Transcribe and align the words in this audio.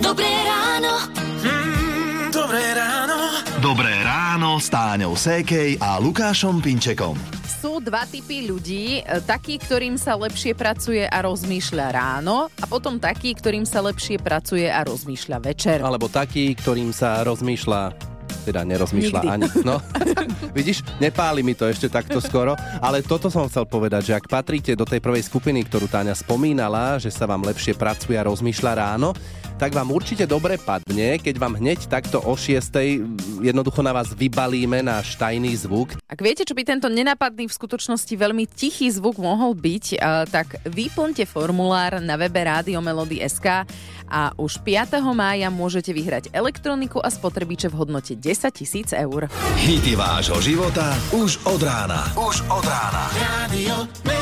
Dobré 0.00 0.32
ráno. 0.48 1.12
Mm, 1.44 2.32
dobré 2.32 2.72
ráno. 2.72 3.16
Dobré 3.60 3.92
ráno 4.00 4.56
s 4.56 4.72
Táňou 4.72 5.12
Sékej 5.12 5.76
a 5.76 6.00
Lukášom 6.00 6.64
Pinčekom. 6.64 7.12
Sú 7.44 7.84
dva 7.84 8.08
typy 8.08 8.48
ľudí. 8.48 9.04
e, 9.04 9.20
Takí, 9.20 9.60
ktorým 9.60 10.00
sa 10.00 10.16
lepšie 10.16 10.56
pracuje 10.56 11.04
a 11.04 11.20
rozmýšľa 11.20 11.86
ráno 11.92 12.48
a 12.48 12.64
potom 12.64 12.96
takí, 12.96 13.36
ktorým 13.36 13.68
sa 13.68 13.84
lepšie 13.84 14.24
pracuje 14.24 14.72
a 14.72 14.80
rozmýšľa 14.80 15.38
večer. 15.44 15.84
Alebo 15.84 16.08
taký, 16.08 16.56
ktorým 16.56 16.88
sa 16.88 17.20
rozmýšľa 17.28 18.07
teda 18.48 18.64
nerozmýšľa 18.64 19.20
Nikdy. 19.20 19.32
ani. 19.36 19.46
No, 19.60 19.76
vidíš, 20.56 20.80
nepáli 20.96 21.44
mi 21.44 21.52
to 21.52 21.68
ešte 21.68 21.92
takto 21.92 22.16
skoro, 22.24 22.56
ale 22.80 23.04
toto 23.04 23.28
som 23.28 23.44
chcel 23.44 23.68
povedať, 23.68 24.12
že 24.12 24.16
ak 24.16 24.32
patríte 24.32 24.72
do 24.72 24.88
tej 24.88 25.04
prvej 25.04 25.20
skupiny, 25.20 25.68
ktorú 25.68 25.84
Táňa 25.84 26.16
spomínala, 26.16 26.96
že 26.96 27.12
sa 27.12 27.28
vám 27.28 27.44
lepšie 27.44 27.76
pracuje 27.76 28.16
a 28.16 28.24
rozmýšľa 28.24 28.72
ráno, 28.72 29.12
tak 29.58 29.74
vám 29.74 29.90
určite 29.90 30.22
dobre 30.22 30.54
padne, 30.54 31.18
keď 31.18 31.34
vám 31.34 31.58
hneď 31.58 31.90
takto 31.90 32.22
o 32.22 32.38
6. 32.38 33.42
jednoducho 33.42 33.82
na 33.82 33.90
vás 33.90 34.14
vybalíme 34.14 34.86
náš 34.86 35.18
tajný 35.18 35.58
zvuk. 35.58 35.98
Ak 36.06 36.22
viete, 36.22 36.46
čo 36.46 36.54
by 36.54 36.62
tento 36.62 36.86
nenapadný 36.86 37.50
v 37.50 37.56
skutočnosti 37.58 38.14
veľmi 38.14 38.46
tichý 38.46 38.86
zvuk 38.94 39.18
mohol 39.18 39.58
byť, 39.58 39.84
eh, 39.92 39.98
tak 40.30 40.62
vyplňte 40.62 41.26
formulár 41.26 41.98
na 41.98 42.14
webe 42.14 42.38
Rádio 42.38 42.78
Melody.sk 42.78 43.66
a 44.08 44.32
už 44.38 44.62
5. 44.62 45.12
mája 45.12 45.50
môžete 45.50 45.90
vyhrať 45.90 46.30
elektroniku 46.30 47.02
a 47.02 47.10
spotrebiče 47.10 47.68
v 47.68 47.78
hodnote 47.82 48.14
10 48.14 48.54
tisíc 48.54 48.94
eur. 48.94 49.26
Hity 49.58 49.98
vášho 49.98 50.38
života 50.40 50.94
už 51.12 51.42
od 51.44 51.60
rána. 51.66 52.08
Už 52.14 52.46
od 52.46 52.64
rána. 52.64 53.04
Radio 53.18 53.76
Melody. 54.06 54.17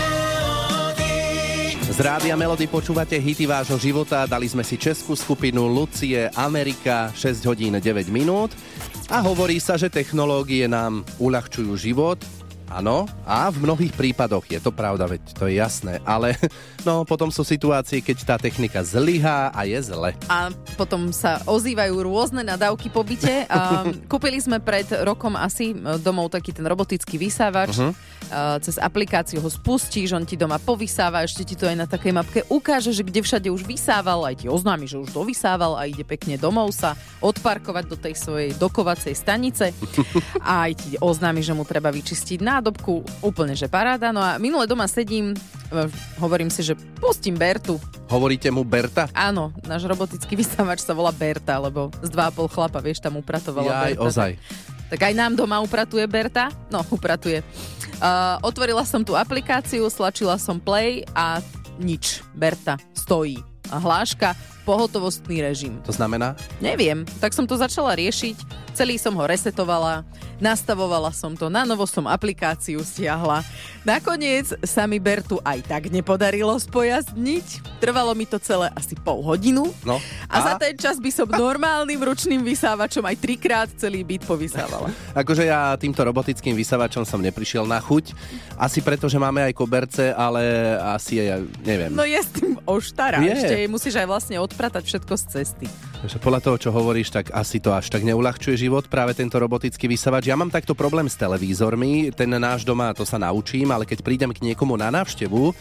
Z 1.96 2.04
Rádia 2.04 2.36
Melody 2.36 2.68
počúvate 2.68 3.16
hity 3.16 3.48
vášho 3.48 3.80
života. 3.80 4.28
Dali 4.28 4.44
sme 4.44 4.60
si 4.60 4.76
českú 4.76 5.16
skupinu 5.16 5.64
Lucie 5.64 6.28
Amerika 6.36 7.08
6 7.16 7.40
hodín 7.48 7.72
9 7.72 8.12
minút. 8.12 8.52
A 9.08 9.24
hovorí 9.24 9.56
sa, 9.56 9.80
že 9.80 9.88
technológie 9.88 10.68
nám 10.68 11.08
uľahčujú 11.16 11.72
život. 11.72 12.20
Áno, 12.66 13.06
a 13.22 13.46
v 13.46 13.62
mnohých 13.62 13.94
prípadoch 13.94 14.42
je 14.50 14.58
to 14.58 14.74
pravda, 14.74 15.06
veď 15.06 15.22
to 15.38 15.46
je 15.46 15.62
jasné, 15.62 16.02
ale 16.02 16.34
no 16.88 17.06
potom 17.06 17.30
sú 17.30 17.46
situácie, 17.46 18.02
keď 18.02 18.16
tá 18.26 18.36
technika 18.36 18.82
zlyhá 18.82 19.54
a 19.54 19.62
je 19.62 19.78
zle. 19.86 20.10
A 20.26 20.50
potom 20.74 21.14
sa 21.14 21.38
ozývajú 21.46 21.94
rôzne 22.02 22.42
nadávky 22.42 22.90
po 22.90 23.06
byte. 23.06 23.46
A 23.46 23.86
kúpili 24.12 24.42
sme 24.42 24.58
pred 24.58 24.86
rokom 25.06 25.38
asi 25.38 25.78
domov 26.02 26.34
taký 26.34 26.50
ten 26.50 26.66
robotický 26.66 27.16
vysávač. 27.22 27.78
Uh-huh. 27.78 27.94
Cez 28.58 28.74
aplikáciu 28.82 29.38
ho 29.38 29.46
spustíš, 29.46 30.10
on 30.10 30.26
ti 30.26 30.34
doma 30.34 30.58
povysáva, 30.58 31.22
ešte 31.22 31.46
ti 31.46 31.54
to 31.54 31.70
aj 31.70 31.76
na 31.78 31.86
takej 31.86 32.10
mapke 32.10 32.40
ukáže, 32.50 32.90
že 32.90 33.06
kde 33.06 33.22
všade 33.22 33.48
už 33.54 33.62
vysával, 33.62 34.26
aj 34.26 34.42
ti 34.42 34.46
oznámi, 34.50 34.90
že 34.90 34.98
už 34.98 35.14
dovysával 35.14 35.78
a 35.78 35.86
ide 35.86 36.02
pekne 36.02 36.34
domov 36.34 36.74
sa 36.74 36.98
odparkovať 37.22 37.84
do 37.86 37.94
tej 37.94 38.18
svojej 38.18 38.50
dokovacej 38.58 39.14
stanice 39.14 39.70
a 40.42 40.66
aj 40.66 40.72
ti 40.74 40.90
oznámi, 40.98 41.38
že 41.38 41.54
mu 41.54 41.62
treba 41.62 41.94
vyčistiť 41.94 42.42
nádobku. 42.58 43.04
Úplne, 43.20 43.52
že 43.52 43.68
paráda. 43.68 44.10
No 44.10 44.24
a 44.24 44.40
minule 44.40 44.64
doma 44.64 44.88
sedím, 44.88 45.36
e, 45.72 45.86
hovorím 46.16 46.48
si, 46.48 46.64
že 46.64 46.74
pustím 46.98 47.36
Bertu, 47.36 47.76
Hovoríte 48.06 48.46
mu 48.54 48.62
Berta? 48.62 49.10
Áno, 49.10 49.50
náš 49.66 49.82
robotický 49.82 50.38
vysávač 50.38 50.86
sa 50.86 50.94
volá 50.94 51.10
Berta, 51.10 51.58
lebo 51.58 51.90
z 51.98 52.08
2,5 52.14 52.54
chlapa, 52.54 52.78
vieš, 52.78 53.02
tam 53.02 53.18
upratovala 53.18 53.66
Jaj, 53.66 53.92
Berta. 53.98 54.06
ozaj. 54.06 54.32
Tak 54.86 55.00
aj 55.10 55.14
nám 55.18 55.32
doma 55.34 55.58
upratuje 55.58 56.06
Berta? 56.06 56.54
No, 56.70 56.86
upratuje. 56.94 57.42
Uh, 57.98 58.38
otvorila 58.46 58.86
som 58.86 59.02
tú 59.02 59.18
aplikáciu, 59.18 59.82
slačila 59.90 60.38
som 60.38 60.62
play 60.62 61.02
a 61.18 61.42
nič. 61.82 62.22
Berta 62.30 62.78
stojí. 62.94 63.42
A 63.74 63.82
hláška, 63.82 64.38
pohotovostný 64.66 65.46
režim. 65.46 65.78
To 65.86 65.94
znamená? 65.94 66.34
Neviem, 66.58 67.06
tak 67.22 67.30
som 67.30 67.46
to 67.46 67.54
začala 67.54 67.94
riešiť, 67.94 68.66
celý 68.74 68.98
som 68.98 69.14
ho 69.14 69.24
resetovala, 69.24 70.02
nastavovala 70.42 71.14
som 71.14 71.32
to, 71.38 71.46
na 71.46 71.62
novo 71.62 71.86
som 71.86 72.04
aplikáciu 72.04 72.82
stiahla. 72.82 73.40
Nakoniec 73.86 74.50
sa 74.66 74.84
mi 74.90 74.98
Bertu 74.98 75.38
aj 75.46 75.62
tak 75.64 75.88
nepodarilo 75.88 76.52
spojazdniť. 76.58 77.78
Trvalo 77.78 78.12
mi 78.18 78.26
to 78.26 78.36
celé 78.42 78.66
asi 78.74 78.98
pol 78.98 79.22
hodinu. 79.22 79.70
No. 79.86 80.02
A, 80.26 80.36
za 80.42 80.52
ten 80.58 80.74
čas 80.74 80.98
by 80.98 81.10
som 81.14 81.30
normálnym 81.30 82.02
ručným 82.02 82.42
vysávačom 82.42 83.06
aj 83.06 83.16
trikrát 83.22 83.70
celý 83.78 84.02
byt 84.02 84.26
povysávala. 84.26 84.90
Akože 85.22 85.46
ja 85.46 85.72
týmto 85.78 86.02
robotickým 86.02 86.58
vysavačom 86.58 87.06
som 87.06 87.22
neprišiel 87.22 87.62
na 87.62 87.78
chuť. 87.78 88.12
Asi 88.58 88.82
preto, 88.82 89.06
že 89.06 89.22
máme 89.22 89.46
aj 89.46 89.54
koberce, 89.54 90.10
ale 90.10 90.74
asi 90.82 91.22
aj, 91.22 91.46
neviem. 91.62 91.94
No 91.94 92.02
je 92.02 92.18
s 92.18 92.30
tým 92.34 92.58
oštara. 92.66 93.22
Je. 93.22 93.32
Ešte 93.32 93.56
musíš 93.70 93.94
aj 94.02 94.06
vlastne 94.10 94.36
odpratať 94.56 94.88
všetko 94.88 95.14
z 95.20 95.24
cesty. 95.28 95.66
Takže 96.00 96.16
podľa 96.16 96.40
toho, 96.40 96.56
čo 96.56 96.70
hovoríš, 96.72 97.12
tak 97.12 97.28
asi 97.36 97.60
to 97.60 97.76
až 97.76 97.92
tak 97.92 98.00
neulahčuje 98.00 98.56
život, 98.56 98.88
práve 98.88 99.12
tento 99.12 99.36
robotický 99.36 99.84
vysavač. 99.84 100.32
Ja 100.32 100.32
mám 100.32 100.48
takto 100.48 100.72
problém 100.72 101.12
s 101.12 101.20
televízormi, 101.20 102.08
ten 102.16 102.32
náš 102.32 102.64
doma, 102.64 102.96
to 102.96 103.04
sa 103.04 103.20
naučím, 103.20 103.68
ale 103.68 103.84
keď 103.84 104.00
prídem 104.00 104.32
k 104.32 104.40
niekomu 104.40 104.80
na 104.80 104.88
návštevu 104.88 105.52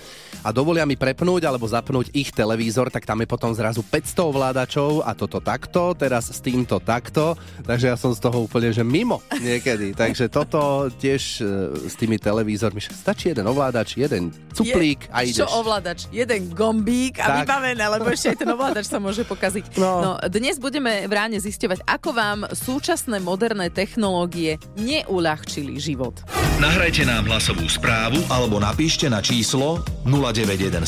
a 0.48 0.50
dovolia 0.56 0.88
mi 0.88 0.96
prepnúť 0.96 1.44
alebo 1.44 1.68
zapnúť 1.68 2.16
ich 2.16 2.32
televízor, 2.32 2.88
tak 2.88 3.04
tam 3.04 3.20
je 3.20 3.28
potom 3.28 3.52
zrazu 3.52 3.84
500 3.84 4.32
ovládačov 4.32 5.04
a 5.04 5.12
toto 5.12 5.44
takto, 5.44 5.92
teraz 5.92 6.32
s 6.32 6.40
týmto 6.40 6.80
takto, 6.80 7.36
takže 7.68 7.92
ja 7.92 8.00
som 8.00 8.16
z 8.16 8.24
toho 8.24 8.48
úplne, 8.48 8.72
že 8.72 8.88
mimo 8.88 9.20
niekedy. 9.44 9.92
Takže 9.92 10.32
toto 10.32 10.88
tiež 11.04 11.44
e, 11.44 11.92
s 11.92 12.00
tými 12.00 12.16
televízormi, 12.16 12.80
stačí 12.80 13.36
jeden 13.36 13.44
ovládač, 13.44 14.00
jeden 14.00 14.32
cuplík 14.56 15.12
a 15.12 15.28
ideš. 15.28 15.44
Čo 15.44 15.60
ovládač? 15.60 16.08
Jeden 16.16 16.56
gombík 16.56 17.20
a 17.20 17.28
Tak. 17.28 17.38
vybavené, 17.44 17.84
lebo 17.92 18.08
ešte 18.08 18.32
aj 18.32 18.38
ten 18.40 18.50
ovládač 18.56 18.84
sa 18.85 19.01
môže 19.01 19.25
pokaziť. 19.25 19.75
No. 19.75 19.91
no, 20.01 20.12
dnes 20.29 20.62
budeme 20.62 21.09
v 21.09 21.13
ráne 21.13 21.38
zisťovať, 21.41 21.84
ako 21.90 22.09
vám 22.13 22.40
súčasné 22.53 23.19
moderné 23.19 23.73
technológie 23.73 24.62
neuľahčili 24.78 25.75
život. 25.81 26.22
Nahrajte 26.62 27.03
nám 27.03 27.28
hlasovú 27.28 27.68
správu 27.68 28.22
alebo 28.31 28.62
napíšte 28.62 29.12
na 29.12 29.19
číslo 29.19 29.84
0917 30.07 30.79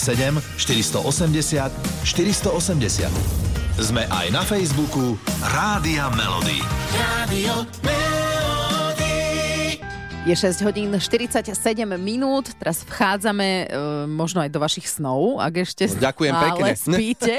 480 0.55 2.05
480. 2.05 3.11
Sme 3.77 4.09
aj 4.09 4.27
na 4.33 4.41
Facebooku 4.41 5.19
Rádia 5.43 6.09
Melody. 6.17 6.63
Radio 6.97 7.61
Melody. 7.85 8.76
Je 10.27 10.35
6 10.35 10.59
hodín 10.67 10.91
47 10.91 11.55
minút, 11.95 12.51
teraz 12.59 12.83
vchádzame 12.83 13.47
e, 13.47 13.65
možno 14.11 14.43
aj 14.43 14.51
do 14.51 14.59
vašich 14.59 14.83
snov, 14.83 15.39
ak 15.39 15.63
ešte 15.63 15.87
Ďakujem 15.87 16.33
stále 16.35 16.47
pekne. 16.51 16.71
spíte. 16.83 17.35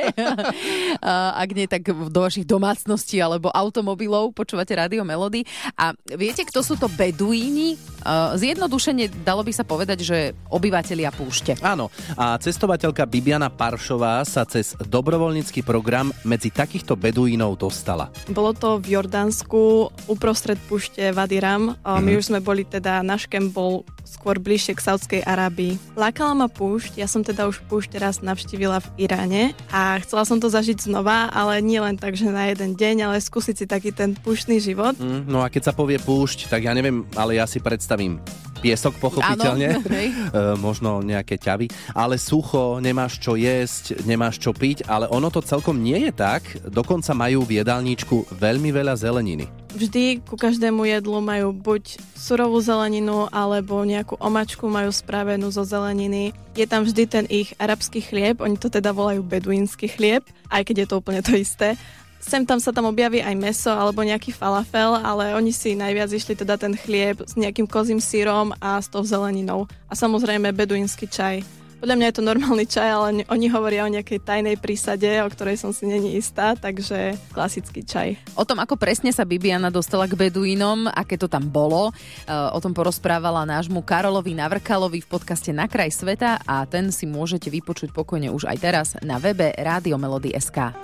A 1.05 1.37
ak 1.37 1.49
nie, 1.53 1.69
tak 1.69 1.85
do 1.85 2.21
vašich 2.25 2.49
domácností 2.49 3.21
alebo 3.21 3.53
automobilov 3.53 4.33
počúvate 4.33 4.73
Rádio 4.73 5.05
Melody. 5.05 5.45
A 5.77 5.93
viete, 6.17 6.49
kto 6.49 6.65
sú 6.65 6.81
to 6.81 6.89
beduíni? 6.89 7.77
E, 7.77 8.17
zjednodušene 8.41 9.21
dalo 9.21 9.45
by 9.45 9.53
sa 9.53 9.69
povedať, 9.69 10.09
že 10.09 10.33
obyvatelia 10.49 11.13
púšte. 11.13 11.61
Áno, 11.61 11.93
a 12.17 12.41
cestovateľka 12.41 13.05
Bibiana 13.05 13.53
Paršová 13.53 14.25
sa 14.25 14.49
cez 14.49 14.73
dobrovoľnícky 14.81 15.61
program 15.61 16.09
medzi 16.25 16.49
takýchto 16.49 16.97
beduínov 16.97 17.61
dostala. 17.61 18.09
Bolo 18.33 18.57
to 18.57 18.81
v 18.81 18.97
Jordánsku, 18.97 19.93
uprostred 20.09 20.57
púšte 20.71 21.13
Vadiram. 21.13 21.77
Mm-hmm. 21.77 22.01
My 22.01 22.13
už 22.17 22.25
sme 22.33 22.41
boli 22.41 22.65
teda, 22.65 22.78
náš 22.83 23.27
kemp 23.27 23.51
bol 23.51 23.83
skôr 24.07 24.41
bližšie 24.41 24.79
k 24.79 24.85
Saudskej 24.85 25.21
Arábii. 25.27 25.77
Lákala 25.99 26.33
ma 26.33 26.49
púšť, 26.49 26.97
ja 26.97 27.05
som 27.11 27.21
teda 27.21 27.45
už 27.51 27.61
púšť 27.69 28.01
teraz 28.01 28.25
navštívila 28.25 28.81
v 28.81 29.09
Iráne 29.09 29.43
a 29.69 30.01
chcela 30.01 30.25
som 30.25 30.41
to 30.41 30.49
zažiť 30.49 30.89
znova, 30.89 31.29
ale 31.35 31.61
nie 31.61 31.79
len 31.79 32.01
tak, 32.01 32.17
že 32.17 32.31
na 32.31 32.49
jeden 32.49 32.79
deň, 32.79 33.11
ale 33.11 33.21
skúsiť 33.21 33.55
si 33.55 33.67
taký 33.69 33.91
ten 33.93 34.17
púštny 34.17 34.63
život. 34.63 34.97
Mm, 34.97 35.29
no 35.29 35.45
a 35.45 35.53
keď 35.53 35.71
sa 35.71 35.77
povie 35.77 36.01
púšť, 36.01 36.49
tak 36.49 36.65
ja 36.65 36.73
neviem, 36.73 37.05
ale 37.19 37.37
ja 37.37 37.45
si 37.45 37.61
predstavím 37.61 38.23
piesok 38.59 38.99
pochopiteľne, 38.99 39.81
hej. 39.87 40.09
e, 40.15 40.59
možno 40.59 41.01
nejaké 41.01 41.39
ťavy, 41.39 41.71
ale 41.95 42.19
sucho, 42.19 42.83
nemáš 42.83 43.23
čo 43.23 43.39
jesť, 43.39 44.03
nemáš 44.05 44.43
čo 44.43 44.51
piť, 44.51 44.85
ale 44.91 45.07
ono 45.09 45.31
to 45.31 45.41
celkom 45.41 45.79
nie 45.79 46.11
je 46.11 46.13
tak, 46.13 46.43
dokonca 46.67 47.15
majú 47.15 47.47
v 47.47 47.63
jedálničku 47.63 48.35
veľmi 48.35 48.71
veľa 48.75 48.99
zeleniny. 48.99 49.47
Vždy 49.69 50.25
ku 50.25 50.35
každému 50.35 50.89
jedlu 50.89 51.21
majú 51.21 51.53
buď 51.53 52.01
surovú 52.17 52.59
zeleninu 52.59 53.29
alebo 53.29 53.85
nejakú 53.85 54.17
omačku 54.17 54.65
majú 54.65 54.89
spravenú 54.89 55.53
zo 55.53 55.63
zeleniny. 55.63 56.33
Je 56.57 56.65
tam 56.65 56.83
vždy 56.83 57.05
ten 57.05 57.25
ich 57.29 57.53
arabský 57.61 58.01
chlieb, 58.01 58.41
oni 58.41 58.57
to 58.57 58.73
teda 58.73 58.91
volajú 58.97 59.21
beduínsky 59.21 59.87
chlieb, 59.87 60.25
aj 60.49 60.67
keď 60.67 60.77
je 60.83 60.87
to 60.89 60.99
úplne 60.99 61.21
to 61.21 61.37
isté. 61.37 61.77
Sem 62.19 62.43
tam 62.43 62.59
sa 62.59 62.75
tam 62.75 62.91
objaví 62.91 63.23
aj 63.23 63.35
meso 63.39 63.71
alebo 63.71 64.03
nejaký 64.03 64.35
falafel, 64.35 64.99
ale 64.99 65.33
oni 65.39 65.55
si 65.55 65.79
najviac 65.79 66.11
išli 66.11 66.35
teda 66.35 66.59
ten 66.59 66.75
chlieb 66.75 67.23
s 67.23 67.39
nejakým 67.39 67.71
kozím 67.71 68.03
sírom 68.03 68.53
a 68.59 68.83
s 68.83 68.91
tou 68.91 69.07
zeleninou. 69.07 69.71
A 69.87 69.95
samozrejme 69.95 70.51
beduínsky 70.51 71.07
čaj. 71.07 71.59
Podľa 71.79 71.95
mňa 71.95 72.07
je 72.11 72.17
to 72.19 72.27
normálny 72.27 72.67
čaj, 72.67 72.89
ale 72.91 73.23
oni 73.31 73.47
hovoria 73.55 73.87
o 73.87 73.95
nejakej 73.95 74.27
tajnej 74.27 74.59
prísade, 74.59 75.07
o 75.23 75.31
ktorej 75.31 75.63
som 75.63 75.71
si 75.71 75.87
není 75.87 76.19
istá, 76.19 76.59
takže 76.59 77.15
klasický 77.31 77.87
čaj. 77.87 78.19
O 78.35 78.43
tom, 78.43 78.59
ako 78.59 78.75
presne 78.75 79.15
sa 79.15 79.23
Bibiana 79.23 79.71
dostala 79.71 80.11
k 80.11 80.19
Beduínom, 80.19 80.91
aké 80.91 81.15
to 81.15 81.31
tam 81.31 81.47
bolo, 81.47 81.95
eh, 81.95 82.35
o 82.35 82.59
tom 82.59 82.75
porozprávala 82.75 83.47
nášmu 83.47 83.87
Karolovi 83.87 84.35
Navrkalovi 84.35 85.07
v 85.07 85.11
podcaste 85.11 85.55
Na 85.55 85.71
kraj 85.71 85.95
sveta 85.95 86.43
a 86.43 86.67
ten 86.67 86.91
si 86.91 87.07
môžete 87.07 87.47
vypočuť 87.47 87.95
pokojne 87.95 88.35
už 88.35 88.51
aj 88.51 88.59
teraz 88.59 88.87
na 89.07 89.23
webe 89.23 89.55
Radiomelody.sk. 89.55 90.75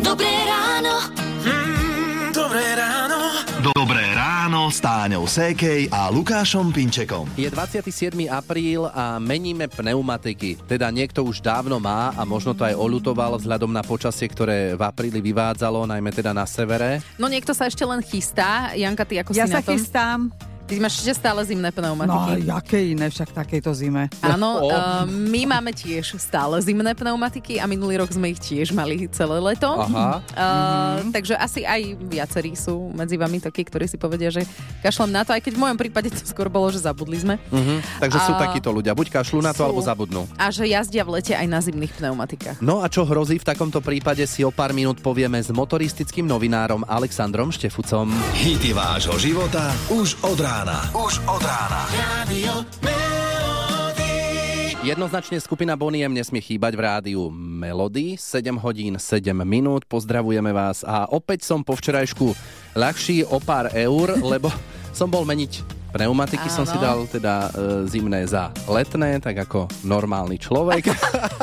Dobré 0.00 0.28
ráno. 0.44 0.94
Mm, 1.44 2.28
dobré 2.32 2.64
ráno. 2.74 3.18
Dobré 3.66 4.04
ráno 4.14 4.70
s 4.70 4.78
Táňou 4.78 5.26
Sékej 5.26 5.90
a 5.90 6.06
Lukášom 6.08 6.70
Pinčekom. 6.70 7.26
Je 7.34 7.48
27. 7.48 7.90
apríl 8.26 8.86
a 8.86 9.18
meníme 9.18 9.66
pneumatiky. 9.66 10.54
Teda 10.62 10.86
niekto 10.88 11.20
už 11.20 11.40
dávno 11.40 11.76
má 11.76 12.14
a 12.14 12.22
možno 12.22 12.52
to 12.52 12.62
aj 12.62 12.72
oľutoval 12.72 13.36
vzhľadom 13.36 13.68
na 13.68 13.82
počasie, 13.82 14.26
ktoré 14.26 14.72
v 14.72 14.82
apríli 14.82 15.18
vyvádzalo, 15.18 15.84
najmä 15.84 16.10
teda 16.10 16.30
na 16.30 16.44
severe. 16.44 17.02
No 17.16 17.26
niekto 17.26 17.50
sa 17.50 17.66
ešte 17.66 17.82
len 17.82 18.00
chystá. 18.00 18.72
Janka, 18.72 19.02
ty 19.02 19.18
ako 19.18 19.34
Ja 19.34 19.44
si 19.44 19.52
sa 19.52 19.58
na 19.58 19.64
tom? 19.64 19.74
chystám. 19.74 20.20
Ty 20.66 20.82
máš 20.82 20.98
ešte 20.98 21.14
stále 21.16 21.38
zimné 21.40 21.70
No, 21.70 21.76
pneumatiky. 21.94 22.42
jaké 22.44 22.78
iné 22.84 23.06
však 23.06 23.30
takejto 23.32 23.70
zime. 23.70 24.10
Áno, 24.18 24.58
Oh. 24.58 24.66
uh, 24.66 25.06
my 25.06 25.46
máme 25.46 25.70
tiež 25.70 26.18
stále 26.18 26.58
zimné 26.58 26.90
pneumatiky 26.90 27.56
a 27.56 27.64
minulý 27.64 27.96
rok 27.96 28.10
sme 28.10 28.28
ich 28.28 28.42
tiež 28.42 28.74
mali 28.74 29.06
celé 29.08 29.38
leto. 29.38 29.70
Aha. 29.70 30.18
Uh, 30.28 31.06
Takže 31.14 31.38
asi 31.38 31.62
aj 31.62 31.80
viacerí 32.02 32.52
sú 32.52 32.90
medzi 32.90 33.14
vami 33.14 33.38
takí, 33.38 33.62
ktorí 33.62 33.86
si 33.86 33.94
povedia, 33.94 34.26
že 34.28 34.42
kašlem 34.80 35.08
na 35.08 35.22
to, 35.22 35.30
aj 35.30 35.40
keď 35.40 35.54
v 35.54 35.62
mojom 35.62 35.78
prípade 35.78 36.10
to 36.10 36.26
skôr 36.26 36.48
bolo, 36.48 36.66
že 36.68 36.82
zabudli 36.82 37.14
sme. 37.16 37.38
Mhm. 37.46 38.02
Takže 38.02 38.18
sú 38.20 38.32
A- 38.34 38.40
takíto 38.42 38.68
ľudia. 38.68 38.90
Buď 38.90 39.14
kašľú 39.14 39.38
na 39.40 39.54
to, 39.54 39.62
Sú. 39.62 39.66
alebo 39.66 39.80
zabudnú. 39.80 40.26
A 40.34 40.50
že 40.50 40.66
jazdia 40.66 41.06
v 41.06 41.14
lete 41.14 41.30
aj 41.30 41.46
na 41.46 41.62
zimných 41.62 41.94
pneumatikách. 41.94 42.58
No 42.58 42.82
a 42.82 42.88
čo 42.88 43.06
hrozí 43.06 43.38
v 43.38 43.46
takomto 43.46 43.78
prípade 43.78 44.26
si 44.26 44.42
o 44.42 44.50
pár 44.50 44.74
minút 44.74 44.98
povieme 44.98 45.38
s 45.38 45.46
motoristickým 45.48 46.26
novinárom 46.26 46.82
Alexandrom 46.82 47.54
Štefucom. 47.54 48.10
Hity 48.34 48.74
vášho 48.74 49.14
života 49.16 49.70
už 49.88 50.18
od 50.22 50.38
rána. 50.38 50.55
Už 50.96 51.20
od 51.28 51.42
rána. 51.44 51.84
Radio. 51.92 52.64
Jednoznačne 54.80 55.36
skupina 55.36 55.76
Boniem 55.76 56.08
nesmie 56.08 56.40
chýbať 56.40 56.72
v 56.72 56.80
rádiu 56.80 57.22
Melody. 57.28 58.16
7 58.16 58.56
hodín 58.64 58.96
7 58.96 59.36
minút. 59.44 59.84
Pozdravujeme 59.84 60.56
vás 60.56 60.80
a 60.80 61.12
opäť 61.12 61.44
som 61.44 61.60
po 61.60 61.76
včerajšku 61.76 62.32
ľahší 62.72 63.28
o 63.28 63.36
pár 63.36 63.68
eur, 63.76 64.16
lebo 64.24 64.48
som 64.96 65.12
bol 65.12 65.28
meniť 65.28 65.75
pneumatiky, 65.88 66.46
som 66.46 66.62
Áno. 66.62 66.70
si 66.70 66.76
dal 66.76 66.98
teda 67.06 67.34
e, 67.46 67.50
zimné 67.86 68.24
za 68.24 68.48
letné, 68.66 69.18
tak 69.18 69.36
ako 69.40 69.66
normálny 69.82 70.36
človek. 70.36 70.90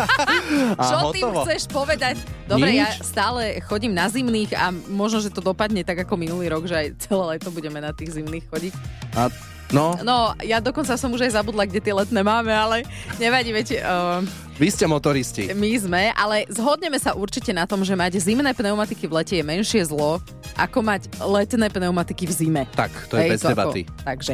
a 0.80 0.84
Čo 0.84 0.98
tým 1.12 1.24
hotovo. 1.26 1.44
chceš 1.44 1.64
povedať? 1.68 2.16
Dobre, 2.46 2.76
ja 2.76 2.90
Nič. 2.90 3.02
stále 3.02 3.42
chodím 3.62 3.92
na 3.92 4.08
zimných 4.08 4.52
a 4.54 4.70
možno, 4.88 5.20
že 5.20 5.30
to 5.30 5.40
dopadne 5.40 5.82
tak 5.82 6.04
ako 6.04 6.16
minulý 6.16 6.48
rok, 6.48 6.66
že 6.66 6.76
aj 6.76 6.88
celé 7.02 7.38
leto 7.38 7.50
budeme 7.50 7.80
na 7.80 7.92
tých 7.92 8.14
zimných 8.14 8.46
chodiť. 8.48 8.74
A, 9.16 9.32
no, 9.72 9.98
No, 10.02 10.38
ja 10.40 10.60
dokonca 10.60 10.94
som 10.94 11.10
už 11.10 11.26
aj 11.26 11.36
zabudla, 11.36 11.66
kde 11.66 11.82
tie 11.82 11.94
letné 11.94 12.22
máme, 12.22 12.52
ale 12.52 12.86
nevadí, 13.18 13.50
viete, 13.50 13.80
uh, 13.80 14.22
vy 14.54 14.68
ste 14.70 14.86
motoristi. 14.86 15.50
my 15.50 15.72
sme, 15.82 16.04
ale 16.14 16.46
zhodneme 16.46 17.02
sa 17.02 17.18
určite 17.18 17.50
na 17.50 17.66
tom, 17.66 17.82
že 17.82 17.98
mať 17.98 18.22
zimné 18.22 18.54
pneumatiky 18.54 19.10
v 19.10 19.14
lete 19.18 19.34
je 19.42 19.46
menšie 19.46 19.82
zlo, 19.90 20.22
ako 20.54 20.86
mať 20.86 21.10
letné 21.18 21.68
pneumatiky 21.74 22.30
v 22.30 22.34
zime. 22.34 22.64
Tak, 22.78 23.10
to 23.10 23.18
je 23.18 23.26
Hej, 23.26 23.30
bez 23.34 23.42
to 23.42 23.50
debaty. 23.50 23.82
Ako, 23.90 24.06
takže. 24.06 24.34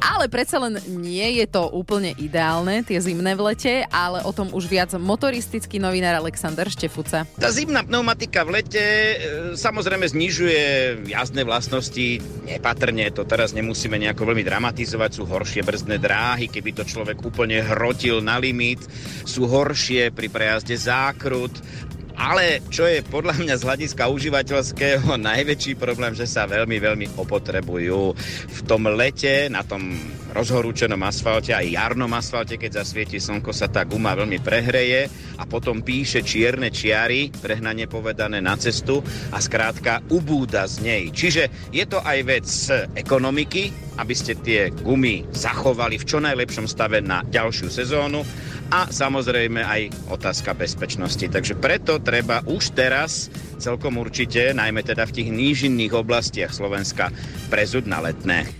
Ale 0.00 0.32
predsa 0.32 0.56
len 0.56 0.80
nie 0.88 1.44
je 1.44 1.46
to 1.46 1.68
úplne 1.68 2.16
ideálne, 2.16 2.80
tie 2.80 2.96
zimné 2.96 3.36
v 3.36 3.52
lete, 3.52 3.74
ale 3.92 4.24
o 4.24 4.32
tom 4.32 4.48
už 4.48 4.64
viac 4.64 4.96
motoristický 4.96 5.76
novinár 5.76 6.24
Alexander 6.24 6.64
Štefuca. 6.64 7.28
Tá 7.36 7.48
zimná 7.52 7.84
pneumatika 7.84 8.48
v 8.48 8.60
lete 8.60 8.80
e, 8.80 9.14
samozrejme 9.60 10.08
znižuje 10.08 10.62
jazdné 11.04 11.44
vlastnosti 11.44 12.24
nepatrne, 12.48 13.12
to 13.12 13.28
teraz 13.28 13.52
nemusíme 13.52 14.00
nejako 14.00 14.32
veľmi 14.32 14.44
dramatizovať, 14.44 15.20
sú 15.20 15.28
horšie 15.28 15.60
brzdné 15.60 16.00
dráhy, 16.00 16.48
keby 16.48 16.72
to 16.72 16.82
človek 16.88 17.20
úplne 17.20 17.60
hrotil 17.60 18.24
na 18.24 18.40
limit, 18.40 18.80
sú 19.28 19.49
horšie 19.50 20.14
pri 20.14 20.30
prejazde 20.30 20.78
zákrut, 20.78 21.50
ale 22.20 22.60
čo 22.68 22.84
je 22.84 23.00
podľa 23.02 23.40
mňa 23.40 23.54
z 23.56 23.66
hľadiska 23.66 24.12
užívateľského 24.12 25.16
najväčší 25.28 25.74
problém, 25.80 26.14
že 26.14 26.28
sa 26.30 26.46
veľmi, 26.46 26.76
veľmi 26.78 27.06
opotrebujú. 27.18 28.02
V 28.46 28.60
tom 28.68 28.86
lete, 28.92 29.50
na 29.50 29.66
tom 29.66 29.96
rozhorúčenom 30.30 31.00
asfalte, 31.02 31.50
aj 31.50 31.74
jarnom 31.74 32.10
asfalte, 32.14 32.54
keď 32.56 32.82
zasvieti 32.82 33.18
slnko, 33.18 33.50
sa 33.50 33.66
tá 33.66 33.82
guma 33.82 34.14
veľmi 34.14 34.38
prehreje 34.38 35.10
a 35.38 35.44
potom 35.46 35.82
píše 35.82 36.22
čierne 36.22 36.70
čiary, 36.70 37.34
prehnane 37.34 37.90
povedané 37.90 38.38
na 38.38 38.54
cestu 38.54 39.02
a 39.34 39.38
skrátka 39.42 40.04
ubúda 40.10 40.66
z 40.70 40.76
nej. 40.82 41.02
Čiže 41.10 41.72
je 41.74 41.84
to 41.86 41.98
aj 42.00 42.18
vec 42.26 42.46
ekonomiky, 42.94 43.74
aby 43.98 44.14
ste 44.14 44.38
tie 44.38 44.70
gumy 44.70 45.26
zachovali 45.34 45.98
v 45.98 46.06
čo 46.06 46.18
najlepšom 46.22 46.70
stave 46.70 47.02
na 47.02 47.26
ďalšiu 47.26 47.68
sezónu 47.68 48.22
a 48.70 48.86
samozrejme 48.86 49.66
aj 49.66 49.82
otázka 50.14 50.54
bezpečnosti. 50.54 51.26
Takže 51.26 51.58
preto 51.58 51.98
treba 51.98 52.40
už 52.46 52.72
teraz 52.72 53.28
celkom 53.58 53.98
určite, 53.98 54.54
najmä 54.54 54.86
teda 54.86 55.04
v 55.04 55.14
tých 55.20 55.28
nížinných 55.28 55.92
oblastiach 55.92 56.54
Slovenska, 56.54 57.10
prezud 57.50 57.84
na 57.84 58.00
letné. 58.00 58.59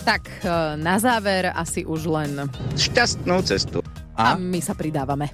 Tak, 0.00 0.22
e, 0.40 0.48
na 0.76 0.96
záver 0.96 1.52
asi 1.52 1.84
už 1.84 2.08
len 2.08 2.48
Šťastnú 2.72 3.44
cestu. 3.44 3.84
a 4.16 4.34
A? 4.34 4.36
my 4.36 4.58
sa 4.58 4.72
pridávame. 4.72 5.32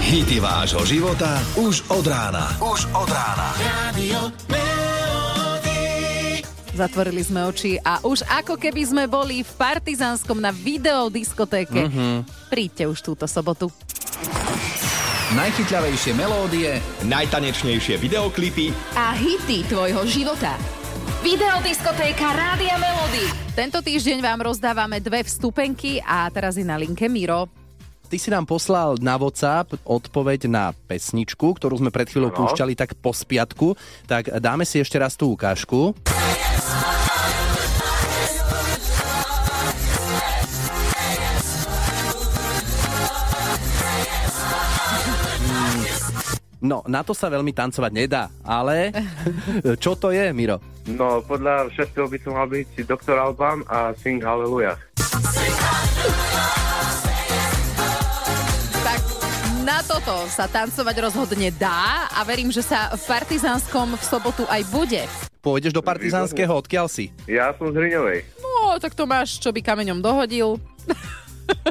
Hity 0.00 0.38
vášho 0.38 0.82
života 0.86 1.38
už 1.54 1.82
od 1.90 2.06
rána. 2.06 2.50
Už 2.58 2.86
od 2.94 3.08
rána. 3.10 3.48
Radio. 3.58 4.30
Zatvorili 6.74 7.22
sme 7.22 7.46
oči 7.46 7.78
a 7.78 8.02
už 8.02 8.26
ako 8.26 8.58
keby 8.58 8.82
sme 8.82 9.04
boli 9.06 9.46
v 9.46 9.52
Partizánskom 9.54 10.42
na 10.42 10.50
videodiskotéke. 10.50 11.86
Mm-hmm. 11.86 12.14
Príďte 12.50 12.90
už 12.90 12.98
túto 12.98 13.30
sobotu. 13.30 13.70
Najchytľavejšie 15.34 16.12
melódie, 16.14 16.78
najtanečnejšie 17.06 17.94
videoklipy 17.96 18.74
a 18.94 19.14
hity 19.14 19.62
tvojho 19.66 20.02
života. 20.04 20.58
Videodiskotéka 21.24 22.36
Rádia 22.36 22.76
Melody. 22.76 23.24
Tento 23.56 23.80
týždeň 23.80 24.20
vám 24.20 24.44
rozdávame 24.44 25.00
dve 25.00 25.24
vstupenky 25.24 25.96
a 26.04 26.28
teraz 26.28 26.60
je 26.60 26.68
na 26.68 26.76
linke 26.76 27.08
Miro. 27.08 27.48
Ty 28.12 28.16
si 28.20 28.28
nám 28.28 28.44
poslal 28.44 29.00
na 29.00 29.16
WhatsApp 29.16 29.72
odpoveď 29.88 30.52
na 30.52 30.76
pesničku, 30.76 31.56
ktorú 31.56 31.80
sme 31.80 31.88
pred 31.88 32.12
chvíľou 32.12 32.28
púšťali 32.28 32.76
tak 32.76 33.00
po 33.00 33.16
spiatku. 33.16 33.72
Tak 34.04 34.36
dáme 34.36 34.68
si 34.68 34.84
ešte 34.84 35.00
raz 35.00 35.16
tú 35.16 35.32
ukážku. 35.32 35.96
No, 46.64 46.80
na 46.88 47.04
to 47.04 47.12
sa 47.12 47.28
veľmi 47.28 47.52
tancovať 47.52 47.92
nedá, 47.92 48.32
ale 48.40 48.88
čo 49.84 49.92
to 50.00 50.08
je, 50.08 50.32
Miro? 50.32 50.64
No, 50.88 51.20
podľa 51.20 51.68
všetkého 51.68 52.08
by 52.08 52.18
som 52.24 52.32
mal 52.32 52.48
byť 52.48 52.88
Dr. 52.88 53.20
Alban 53.20 53.60
a 53.68 53.92
Sing 54.00 54.24
Hallelujah. 54.24 54.80
Tak 58.80 59.00
na 59.60 59.84
toto 59.84 60.24
sa 60.32 60.48
tancovať 60.48 60.96
rozhodne 61.04 61.52
dá 61.52 62.08
a 62.08 62.24
verím, 62.24 62.48
že 62.48 62.64
sa 62.64 62.96
v 62.96 63.02
Partizánskom 63.12 64.00
v 64.00 64.04
sobotu 64.04 64.48
aj 64.48 64.64
bude. 64.72 65.04
Pôjdeš 65.44 65.76
do 65.76 65.84
Partizánskeho, 65.84 66.48
odkiaľ 66.64 66.88
si? 66.88 67.12
Ja 67.28 67.52
som 67.60 67.76
z 67.76 67.76
Hriňovej. 67.76 68.24
No, 68.40 68.80
tak 68.80 68.96
to 68.96 69.04
máš, 69.04 69.36
čo 69.36 69.52
by 69.52 69.60
kameňom 69.60 70.00
dohodil. 70.00 70.56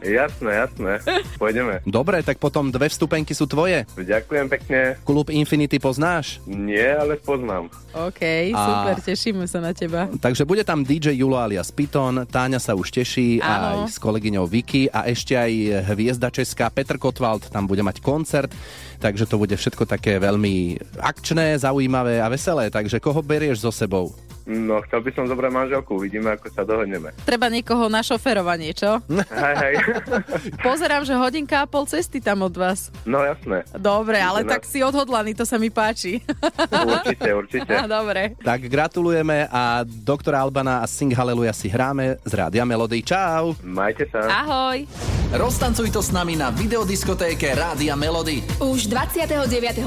Jasné, 0.03 0.51
jasné. 0.67 0.93
Pôjdeme. 1.37 1.79
Dobre, 1.87 2.19
tak 2.21 2.37
potom 2.37 2.67
dve 2.67 2.91
vstupenky 2.91 3.31
sú 3.31 3.47
tvoje. 3.47 3.87
Ďakujem 3.95 4.45
pekne. 4.51 4.79
Klub 5.01 5.31
Infinity 5.31 5.79
poznáš? 5.79 6.43
Nie, 6.43 6.93
ale 6.93 7.15
poznám. 7.15 7.71
OK, 7.93 8.21
A- 8.51 8.57
super, 8.57 8.95
tešíme 8.99 9.45
sa 9.45 9.63
na 9.63 9.71
teba. 9.71 10.09
Takže 10.11 10.43
bude 10.43 10.61
tam 10.61 10.83
DJ 10.83 11.15
Julo 11.15 11.39
alias 11.39 11.71
Piton, 11.71 12.25
Táňa 12.27 12.59
sa 12.59 12.73
už 12.73 12.89
teší 12.91 13.39
Áno. 13.39 13.87
aj 13.87 13.95
s 13.95 13.97
kolegyňou 13.97 14.45
Vicky 14.45 14.89
a 14.89 15.07
ešte 15.07 15.37
aj 15.37 15.51
hviezda 15.93 16.33
česká 16.33 16.67
Petr 16.67 16.97
Kotwald 16.97 17.47
tam 17.47 17.63
bude 17.63 17.85
mať 17.85 18.01
koncert, 18.01 18.51
takže 18.99 19.23
to 19.23 19.37
bude 19.37 19.53
všetko 19.53 19.85
také 19.85 20.17
veľmi 20.19 20.77
akčné, 20.99 21.55
zaujímavé 21.57 22.19
a 22.19 22.27
veselé. 22.27 22.67
Takže 22.67 22.99
koho 22.99 23.21
berieš 23.21 23.63
so 23.63 23.71
sebou? 23.71 24.11
No, 24.45 24.83
chcel 24.83 24.99
by 24.99 25.11
som 25.11 25.23
zobrať 25.23 25.49
manželku, 25.49 25.95
uvidíme, 25.95 26.27
ako 26.29 26.47
sa 26.49 26.61
dohodneme. 26.61 27.15
Treba 27.23 27.47
niekoho 27.47 27.87
na 27.87 27.99
šoferovanie, 27.99 28.71
čo? 28.71 28.99
Hej, 29.07 29.55
hej. 29.57 29.73
Pozerám, 30.67 31.01
že 31.01 31.13
hodinka 31.13 31.57
a 31.57 31.65
pol 31.65 31.83
cesty 31.83 32.19
tam 32.19 32.41
od 32.41 32.51
vás. 32.51 32.91
No, 33.03 33.19
jasné. 33.19 33.63
Dobre, 33.73 34.17
ale 34.17 34.43
No. 34.43 34.49
tak 34.49 34.63
si 34.63 34.79
odhodlaný, 34.79 35.31
to 35.31 35.43
sa 35.43 35.55
mi 35.55 35.69
páči. 35.69 36.19
Určite, 36.67 37.29
určite. 37.31 37.71
Dobre. 37.87 38.35
Tak 38.37 38.59
gratulujeme 38.63 39.47
a 39.47 39.81
doktora 39.83 40.39
Albana 40.39 40.79
a 40.79 40.85
Sing 40.85 41.09
Hallelujah 41.09 41.53
si 41.53 41.67
hráme 41.67 42.19
z 42.19 42.33
Rádia 42.33 42.63
Melody. 42.63 42.99
Čau! 43.01 43.55
Majte 43.61 44.07
sa. 44.07 44.27
Ahoj. 44.43 44.83
Roztancuj 45.31 45.89
to 45.89 45.99
s 45.99 46.11
nami 46.11 46.35
na 46.35 46.51
videodiskotéke 46.51 47.55
Rádia 47.55 47.95
Melody. 47.95 48.43
Už 48.59 48.85
29. 48.85 49.39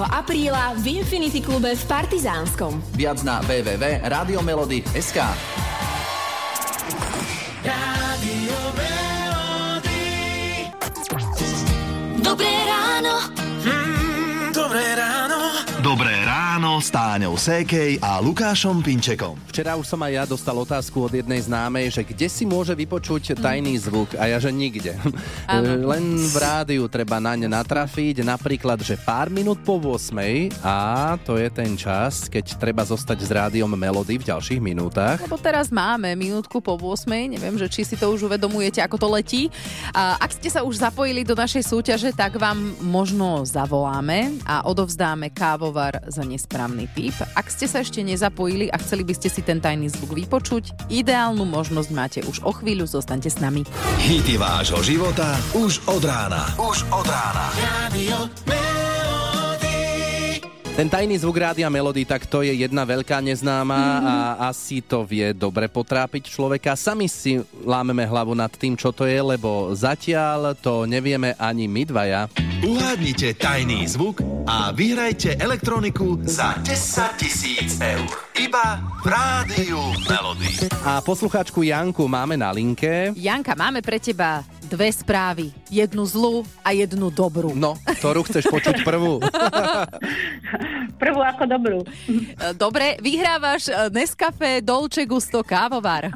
apríla 0.03 0.75
v 0.75 0.99
Infinity 0.99 1.39
klube 1.39 1.71
v 1.71 1.85
Partizánskom. 1.85 2.81
Viac 2.93 3.21
na 3.21 3.39
www.radiomelody.sk 4.47 5.19
Rádio 7.67 8.59
Melody. 8.79 10.07
Dobré 12.23 12.55
ráno. 12.67 13.15
Mm, 13.67 14.55
dobré 14.55 14.95
ráno. 14.95 15.51
Dobré 15.83 16.15
ráno 16.37 16.77
s 16.85 16.93
Táňou 16.93 17.33
Sékej 17.41 17.97
a 18.05 18.21
Lukášom 18.21 18.85
Pinčekom. 18.85 19.41
Včera 19.49 19.73
už 19.73 19.89
som 19.89 20.05
aj 20.05 20.13
ja 20.13 20.25
dostal 20.29 20.53
otázku 20.53 21.09
od 21.09 21.17
jednej 21.17 21.41
známej, 21.41 21.89
že 21.89 22.05
kde 22.05 22.29
si 22.29 22.45
môže 22.45 22.77
vypočuť 22.77 23.41
tajný 23.41 23.81
zvuk 23.81 24.13
a 24.21 24.29
ja, 24.29 24.37
že 24.37 24.53
nikde. 24.53 25.01
Áno. 25.49 25.81
Len 25.97 26.05
v 26.29 26.37
rádiu 26.37 26.93
treba 26.93 27.17
naň 27.25 27.49
natrafiť, 27.49 28.21
napríklad, 28.21 28.85
že 28.85 29.01
pár 29.01 29.33
minút 29.33 29.65
po 29.65 29.81
8 29.81 30.61
a 30.61 31.17
to 31.25 31.41
je 31.41 31.49
ten 31.49 31.73
čas, 31.73 32.29
keď 32.29 32.61
treba 32.61 32.85
zostať 32.85 33.17
s 33.17 33.33
rádiom 33.33 33.73
Melody 33.73 34.21
v 34.21 34.29
ďalších 34.29 34.61
minútach. 34.61 35.17
Lebo 35.25 35.41
teraz 35.41 35.73
máme 35.73 36.13
minútku 36.21 36.61
po 36.61 36.77
8, 36.77 37.33
neviem, 37.33 37.57
že 37.57 37.73
či 37.73 37.89
si 37.89 37.97
to 37.97 38.13
už 38.13 38.29
uvedomujete, 38.29 38.85
ako 38.85 39.01
to 39.01 39.09
letí. 39.09 39.49
A 39.97 40.21
ak 40.21 40.37
ste 40.37 40.53
sa 40.53 40.61
už 40.61 40.85
zapojili 40.85 41.25
do 41.25 41.33
našej 41.33 41.65
súťaže, 41.65 42.13
tak 42.13 42.37
vám 42.37 42.77
možno 42.85 43.49
zavoláme 43.49 44.37
a 44.45 44.69
odovzdáme 44.69 45.33
kávovar 45.33 46.05
za 46.05 46.26
nesprávny 46.27 46.91
tip. 46.93 47.15
Ak 47.39 47.47
ste 47.49 47.71
sa 47.71 47.81
ešte 47.81 48.03
nezapojili 48.03 48.69
a 48.69 48.77
chceli 48.83 49.07
by 49.07 49.15
ste 49.15 49.31
si 49.31 49.41
ten 49.47 49.63
tajný 49.63 49.95
zvuk 49.95 50.19
vypočuť, 50.19 50.91
ideálnu 50.91 51.47
možnosť 51.47 51.91
máte 51.95 52.21
už 52.27 52.43
o 52.43 52.51
chvíľu, 52.51 52.91
zostaňte 52.91 53.31
s 53.31 53.39
nami. 53.39 53.63
Hity 54.03 54.35
vášho 54.37 54.83
života 54.83 55.39
už 55.55 55.81
od 55.87 56.03
rána. 56.03 56.51
Už 56.59 56.83
od 56.91 57.07
rána. 57.07 57.47
Melody. 57.95 58.96
Ten 60.77 60.93
tajný 60.93 61.17
zvuk 61.17 61.41
rádia 61.41 61.73
Melody, 61.73 62.05
tak 62.05 62.29
to 62.29 62.45
je 62.45 62.53
jedna 62.53 62.85
veľká 62.85 63.25
neznáma 63.25 63.81
a 63.97 64.15
asi 64.53 64.85
to 64.85 65.09
vie 65.09 65.33
dobre 65.33 65.73
potrápiť 65.73 66.29
človeka. 66.29 66.77
Sami 66.77 67.09
si 67.09 67.41
lámeme 67.65 68.05
hlavu 68.05 68.37
nad 68.37 68.53
tým, 68.53 68.77
čo 68.77 68.93
to 68.93 69.09
je, 69.09 69.17
lebo 69.17 69.73
zatiaľ 69.73 70.53
to 70.53 70.85
nevieme 70.85 71.33
ani 71.41 71.65
my 71.65 71.81
dvaja. 71.89 72.29
Uhádnite 72.61 73.41
tajný 73.41 73.89
zvuk 73.89 74.21
a 74.45 74.69
vyhrajte 74.77 75.41
elektroniku 75.41 76.21
za 76.29 76.61
10 76.61 77.21
tisíc 77.25 77.81
eur. 77.81 78.13
Iba 78.37 78.77
v 79.01 79.07
Rádiu 79.09 79.81
Melody. 80.05 80.61
A 80.85 81.01
poslucháčku 81.01 81.65
Janku 81.65 82.05
máme 82.05 82.37
na 82.37 82.53
linke. 82.53 83.17
Janka, 83.17 83.57
máme 83.57 83.81
pre 83.81 83.97
teba 83.97 84.45
dve 84.67 84.91
správy. 84.91 85.55
Jednu 85.67 86.03
zlú 86.05 86.35
a 86.61 86.71
jednu 86.71 87.09
dobrú. 87.09 87.55
No, 87.55 87.75
ktorú 87.97 88.23
chceš 88.23 88.47
počuť 88.47 88.83
prvú? 88.83 89.23
Prvú 90.97 91.21
ako 91.21 91.45
dobrú. 91.45 91.79
Dobre, 92.57 92.97
vyhrávaš 92.99 93.69
eh, 93.69 93.93
Nescafe 93.93 94.59
Dolce 94.61 95.05
Gusto 95.05 95.45
kávovar. 95.45 96.09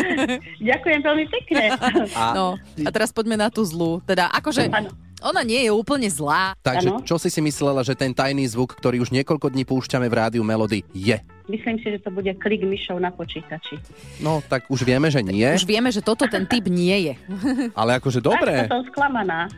Ďakujem 0.68 1.00
veľmi 1.00 1.24
pekne. 1.28 1.64
A- 2.12 2.32
No, 2.38 2.54
a 2.60 2.90
teraz 2.92 3.10
poďme 3.10 3.34
na 3.36 3.48
tú 3.48 3.64
zlú. 3.64 3.98
Teda, 4.04 4.28
akože, 4.30 4.68
Áno. 4.68 4.92
Ona 5.20 5.42
nie 5.42 5.66
je 5.66 5.70
úplne 5.70 6.06
zlá. 6.06 6.54
Takže 6.60 6.88
Áno. 6.88 7.00
čo 7.02 7.16
si 7.16 7.28
si 7.28 7.40
myslela, 7.40 7.82
že 7.82 7.94
ten 7.94 8.14
tajný 8.14 8.46
zvuk, 8.46 8.74
ktorý 8.74 9.02
už 9.02 9.10
niekoľko 9.10 9.50
dní 9.50 9.64
púšťame 9.64 10.06
v 10.06 10.14
rádiu 10.14 10.42
Melody, 10.42 10.82
je? 10.92 11.18
Myslím 11.48 11.80
si, 11.80 11.88
že 11.88 12.04
to 12.04 12.12
bude 12.12 12.28
klik 12.36 12.60
myšov 12.60 13.00
na 13.00 13.08
počítači. 13.08 13.80
No, 14.20 14.44
tak 14.44 14.68
už 14.68 14.84
vieme, 14.84 15.08
že 15.08 15.24
nie, 15.24 15.48
Už 15.48 15.64
vieme, 15.64 15.88
že 15.88 16.04
toto 16.04 16.28
ten 16.28 16.44
typ 16.44 16.68
nie 16.68 17.08
je. 17.08 17.14
ale 17.80 17.96
akože 17.96 18.20
Tak, 18.20 18.26
dobre. 18.28 18.52
to 18.68 18.76
som 18.76 18.84
sklamaná. 18.92 19.48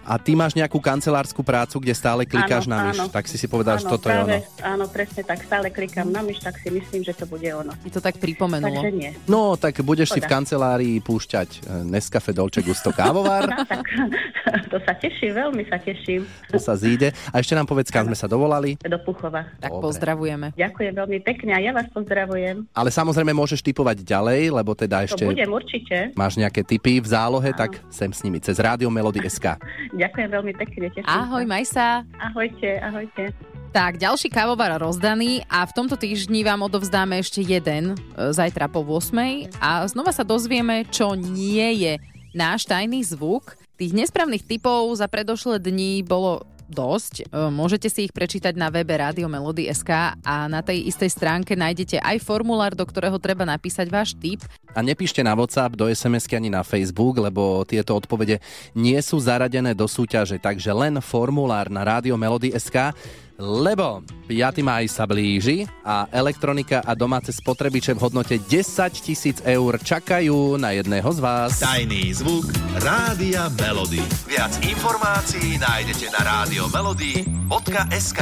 A 0.00 0.16
ty 0.16 0.32
máš 0.32 0.56
nejakú 0.56 0.80
kancelárskú 0.80 1.44
prácu, 1.44 1.76
kde 1.76 1.92
stále 1.92 2.24
klikáš 2.24 2.64
Áno, 2.64 2.72
na 2.72 2.78
myš, 2.88 2.98
áno. 3.04 3.12
tak 3.12 3.28
si 3.28 3.36
si 3.36 3.44
povedal, 3.52 3.76
že 3.76 3.84
áno, 3.84 3.92
toto 3.92 4.08
je 4.08 4.16
ono. 4.16 4.24
práve, 4.24 4.36
áno, 4.64 4.84
presne 4.88 5.22
tak. 5.28 5.44
Stále 5.44 5.68
klikám 5.68 6.08
na 6.08 6.24
myš, 6.24 6.40
tak 6.40 6.56
si 6.56 6.72
myslím, 6.72 7.04
že 7.04 7.12
to 7.12 7.28
bude 7.28 7.44
ono. 7.44 7.76
Ti 7.84 7.90
to 7.92 8.00
tak 8.00 8.16
pripomenulo. 8.16 8.80
Takže 8.80 8.96
nie. 8.96 9.12
No, 9.28 9.60
tak 9.60 9.76
budeš 9.84 10.16
si 10.16 10.24
v 10.24 10.28
kancelárii 10.32 11.04
púšťať 11.04 11.48
eh, 11.52 11.84
Nescafe 11.84 12.32
Dolce 12.32 12.64
Gusto 12.64 12.96
kávovar, 12.96 13.44
No, 13.44 13.60
tak 13.68 13.84
to 14.72 14.80
sa 14.88 14.95
teším, 14.96 15.32
veľmi 15.32 15.62
sa 15.64 15.76
teším. 15.76 16.24
to 16.48 16.58
sa 16.58 16.74
zíde. 16.74 17.12
A 17.30 17.38
ešte 17.38 17.52
nám 17.52 17.64
povedz, 17.64 17.88
kam 17.88 18.04
sme 18.04 18.14
sa 18.14 18.26
dovolali. 18.26 18.76
Do 18.78 18.98
Puchova. 18.98 19.46
Tak 19.58 19.70
Dobre. 19.70 19.82
pozdravujeme. 19.82 20.46
Ďakujem 20.52 20.92
veľmi 20.92 21.18
pekne 21.22 21.50
a 21.52 21.60
ja 21.60 21.70
vás 21.70 21.86
pozdravujem. 21.90 22.66
Ale 22.72 22.88
samozrejme 22.88 23.30
môžeš 23.30 23.60
typovať 23.62 24.02
ďalej, 24.02 24.52
lebo 24.52 24.72
teda 24.72 25.02
To 25.02 25.06
ešte 25.06 25.24
budem 25.24 25.48
určite. 25.48 25.96
máš 26.12 26.36
nejaké 26.36 26.60
tipy 26.60 26.98
v 26.98 27.06
zálohe, 27.06 27.50
tak 27.52 27.78
sem 27.88 28.08
s 28.08 28.20
nimi 28.20 28.40
cez 28.40 28.56
Rádio 28.56 28.88
Melody 28.88 29.20
SK. 29.22 29.60
Ďakujem 30.02 30.28
veľmi 30.30 30.52
pekne. 30.56 30.88
Teším 30.90 31.06
Ahoj, 31.06 31.42
sa. 31.42 31.48
maj 31.48 31.64
sa. 31.64 31.86
Ahojte, 32.18 32.70
ahojte. 32.80 33.24
Tak, 33.66 34.00
ďalší 34.00 34.32
kávovar 34.32 34.72
rozdaný 34.80 35.44
a 35.52 35.60
v 35.68 35.74
tomto 35.76 36.00
týždni 36.00 36.40
vám 36.40 36.64
odovzdáme 36.64 37.20
ešte 37.20 37.44
jeden 37.44 37.92
e, 37.92 37.94
zajtra 38.32 38.72
po 38.72 38.80
8 38.80 39.52
a 39.60 39.84
znova 39.84 40.16
sa 40.16 40.24
dozvieme, 40.24 40.88
čo 40.88 41.12
nie 41.12 41.84
je 41.84 41.92
náš 42.32 42.64
tajný 42.64 43.04
zvuk. 43.04 43.52
Tých 43.76 43.92
nesprávnych 43.92 44.40
typov 44.40 44.88
za 44.96 45.04
predošlé 45.04 45.60
dni 45.60 46.00
bolo 46.00 46.48
dosť. 46.66 47.28
E, 47.28 47.52
Môžete 47.52 47.92
si 47.92 48.08
ich 48.08 48.12
prečítať 48.16 48.56
na 48.56 48.72
webe 48.72 48.96
Rádio 48.96 49.28
Melody.sk 49.28 50.16
a 50.16 50.34
na 50.50 50.60
tej 50.64 50.88
istej 50.88 51.12
stránke 51.12 51.52
nájdete 51.54 52.00
aj 52.02 52.24
formulár, 52.24 52.74
do 52.74 52.88
ktorého 52.88 53.20
treba 53.22 53.46
napísať 53.46 53.86
váš 53.92 54.16
tip. 54.18 54.40
A 54.72 54.80
nepíšte 54.80 55.20
na 55.20 55.36
WhatsApp, 55.36 55.76
do 55.78 55.88
sms 55.88 56.24
ani 56.32 56.48
na 56.48 56.64
Facebook, 56.64 57.20
lebo 57.20 57.68
tieto 57.68 57.96
odpovede 57.96 58.40
nie 58.72 58.98
sú 59.04 59.20
zaradené 59.20 59.72
do 59.72 59.84
súťaže, 59.84 60.40
takže 60.40 60.72
len 60.72 60.98
formulár 61.04 61.68
na 61.68 61.84
Rádio 61.86 62.16
Melody 62.16 62.52
SK, 62.56 62.96
lebo 63.38 64.00
5. 64.26 64.64
maj 64.64 64.88
sa 64.88 65.04
blíži 65.06 65.68
a 65.84 66.08
elektronika 66.10 66.82
a 66.82 66.96
domáce 66.96 67.32
spotrebiče 67.32 67.94
v 67.94 68.02
hodnote 68.02 68.38
10 68.40 69.04
tisíc 69.04 69.38
eur 69.44 69.78
čakajú 69.78 70.56
na 70.56 70.70
jedného 70.74 71.06
z 71.12 71.20
vás. 71.20 71.60
Tajný 71.60 72.16
zvuk 72.16 72.48
Rádia 72.80 73.52
Melody. 73.60 74.02
Viac 74.26 74.56
informácií 74.64 75.60
nájdete 75.60 76.10
na 76.16 76.20
radiomelody.sk 76.24 78.20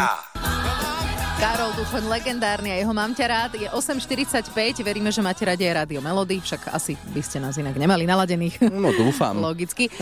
Karol 1.44 1.76
Duchoň, 1.76 2.08
legendárny 2.08 2.72
a 2.72 2.80
jeho 2.80 2.96
mám 2.96 3.12
ťa 3.12 3.26
rád, 3.28 3.52
je 3.60 3.68
8.45, 3.68 4.80
veríme, 4.80 5.12
že 5.12 5.20
máte 5.20 5.44
radi 5.44 5.68
aj 5.68 5.84
Rádio 5.84 6.00
Melody, 6.00 6.40
však 6.40 6.72
asi 6.72 6.96
by 7.12 7.20
ste 7.20 7.36
nás 7.36 7.60
inak 7.60 7.76
nemali 7.76 8.08
naladených. 8.08 8.64
No 8.72 8.88
dúfam. 8.96 9.36
Logicky. 9.52 9.92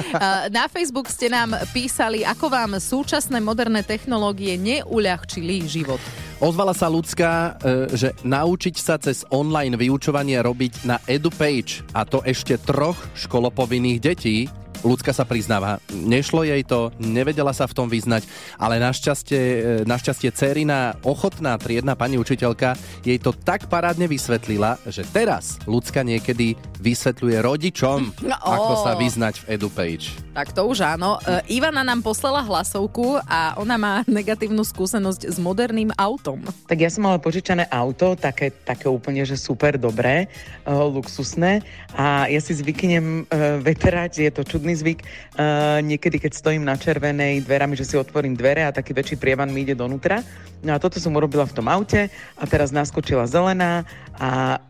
Na 0.54 0.70
Facebook 0.70 1.10
ste 1.10 1.26
nám 1.26 1.58
písali, 1.74 2.22
ako 2.22 2.46
vám 2.46 2.70
súčasné 2.78 3.42
moderné 3.42 3.82
technológie 3.82 4.54
neuľahčili 4.54 5.66
život. 5.66 5.98
Ozvala 6.38 6.78
sa 6.78 6.86
ľudská, 6.86 7.58
e, 7.58 7.90
že 7.90 8.14
naučiť 8.22 8.74
sa 8.78 9.02
cez 9.02 9.26
online 9.34 9.74
vyučovanie 9.74 10.38
robiť 10.38 10.86
na 10.86 11.02
EduPage 11.10 11.82
a 11.90 12.06
to 12.06 12.22
ešte 12.22 12.54
troch 12.62 13.02
školopovinných 13.18 13.98
detí. 13.98 14.46
Ľudská 14.82 15.14
sa 15.14 15.22
priznáva, 15.22 15.78
nešlo 15.94 16.42
jej 16.42 16.66
to, 16.66 16.90
nevedela 16.98 17.54
sa 17.54 17.70
v 17.70 17.74
tom 17.78 17.86
vyznať, 17.86 18.26
ale 18.58 18.82
našťastie, 18.82 19.38
e, 19.38 19.58
našťastie 19.86 20.34
dcerina 20.34 20.98
ochotná 21.06 21.54
triedna 21.54 21.94
pani 21.94 22.18
učiteľka 22.18 22.74
jej 23.06 23.14
to 23.22 23.30
tak 23.30 23.70
parádne 23.70 24.10
vysvetlila, 24.10 24.82
že 24.90 25.06
teraz 25.06 25.62
ľudská 25.70 26.02
niekedy 26.02 26.58
vysvetľuje 26.82 27.38
rodičom, 27.38 27.98
No, 28.32 28.34
ako 28.42 28.72
sa 28.82 28.92
vyznať 28.98 29.46
v 29.46 29.54
EduPage. 29.54 30.06
Tak 30.34 30.50
to 30.50 30.66
už 30.66 30.82
áno. 30.82 31.22
E, 31.22 31.54
Ivana 31.54 31.86
nám 31.86 32.02
poslala 32.02 32.42
hlasovku 32.42 33.22
a 33.22 33.54
ona 33.62 33.78
má 33.78 33.94
negatívnu 34.10 34.66
skúsenosť 34.66 35.30
s 35.30 35.38
moderným 35.38 35.94
autom. 35.94 36.42
Tak 36.66 36.78
ja 36.82 36.90
som 36.90 37.06
mala 37.06 37.22
požičané 37.22 37.70
auto, 37.70 38.18
také, 38.18 38.50
také 38.50 38.90
úplne, 38.90 39.22
že 39.22 39.38
super 39.38 39.78
dobré, 39.78 40.26
uh, 40.66 40.88
luxusné 40.90 41.62
a 41.94 42.26
ja 42.26 42.40
si 42.40 42.56
zvyknem 42.56 43.28
veterať, 43.60 44.24
je 44.24 44.32
to 44.32 44.42
čudný 44.42 44.71
zvyk, 44.74 45.00
uh, 45.02 45.78
niekedy 45.84 46.18
keď 46.18 46.32
stojím 46.34 46.64
na 46.66 46.76
červenej 46.76 47.44
dverami, 47.44 47.76
že 47.76 47.86
si 47.86 47.94
otvorím 47.96 48.36
dvere 48.36 48.66
a 48.66 48.74
taký 48.74 48.96
väčší 48.96 49.16
prievan 49.20 49.52
mi 49.52 49.64
ide 49.64 49.76
donútra. 49.76 50.24
No 50.64 50.74
a 50.74 50.80
toto 50.82 50.98
som 50.98 51.14
urobila 51.14 51.48
v 51.48 51.56
tom 51.56 51.66
aute 51.68 52.08
a 52.38 52.44
teraz 52.44 52.70
naskočila 52.70 53.28
zelená 53.28 53.86
a 54.16 54.62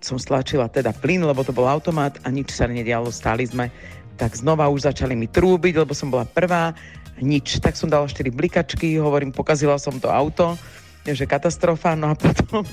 som 0.00 0.16
stlačila 0.16 0.66
teda 0.72 0.96
plyn, 0.96 1.22
lebo 1.22 1.44
to 1.44 1.52
bol 1.52 1.68
automat 1.68 2.16
a 2.24 2.32
nič 2.32 2.56
sa 2.56 2.64
nedialo, 2.64 3.12
stáli 3.12 3.44
sme. 3.44 3.68
Tak 4.16 4.36
znova 4.36 4.68
už 4.72 4.88
začali 4.88 5.12
mi 5.16 5.28
trúbiť, 5.28 5.80
lebo 5.80 5.92
som 5.92 6.08
bola 6.08 6.24
prvá, 6.24 6.72
nič. 7.20 7.60
Tak 7.60 7.76
som 7.76 7.92
dala 7.92 8.08
4 8.08 8.32
blikačky, 8.32 8.96
hovorím, 8.96 9.30
pokazila 9.30 9.76
som 9.76 10.00
to 10.00 10.08
auto, 10.08 10.56
že 11.04 11.28
katastrofa, 11.28 11.92
no 11.96 12.12
a 12.12 12.14
potom 12.20 12.64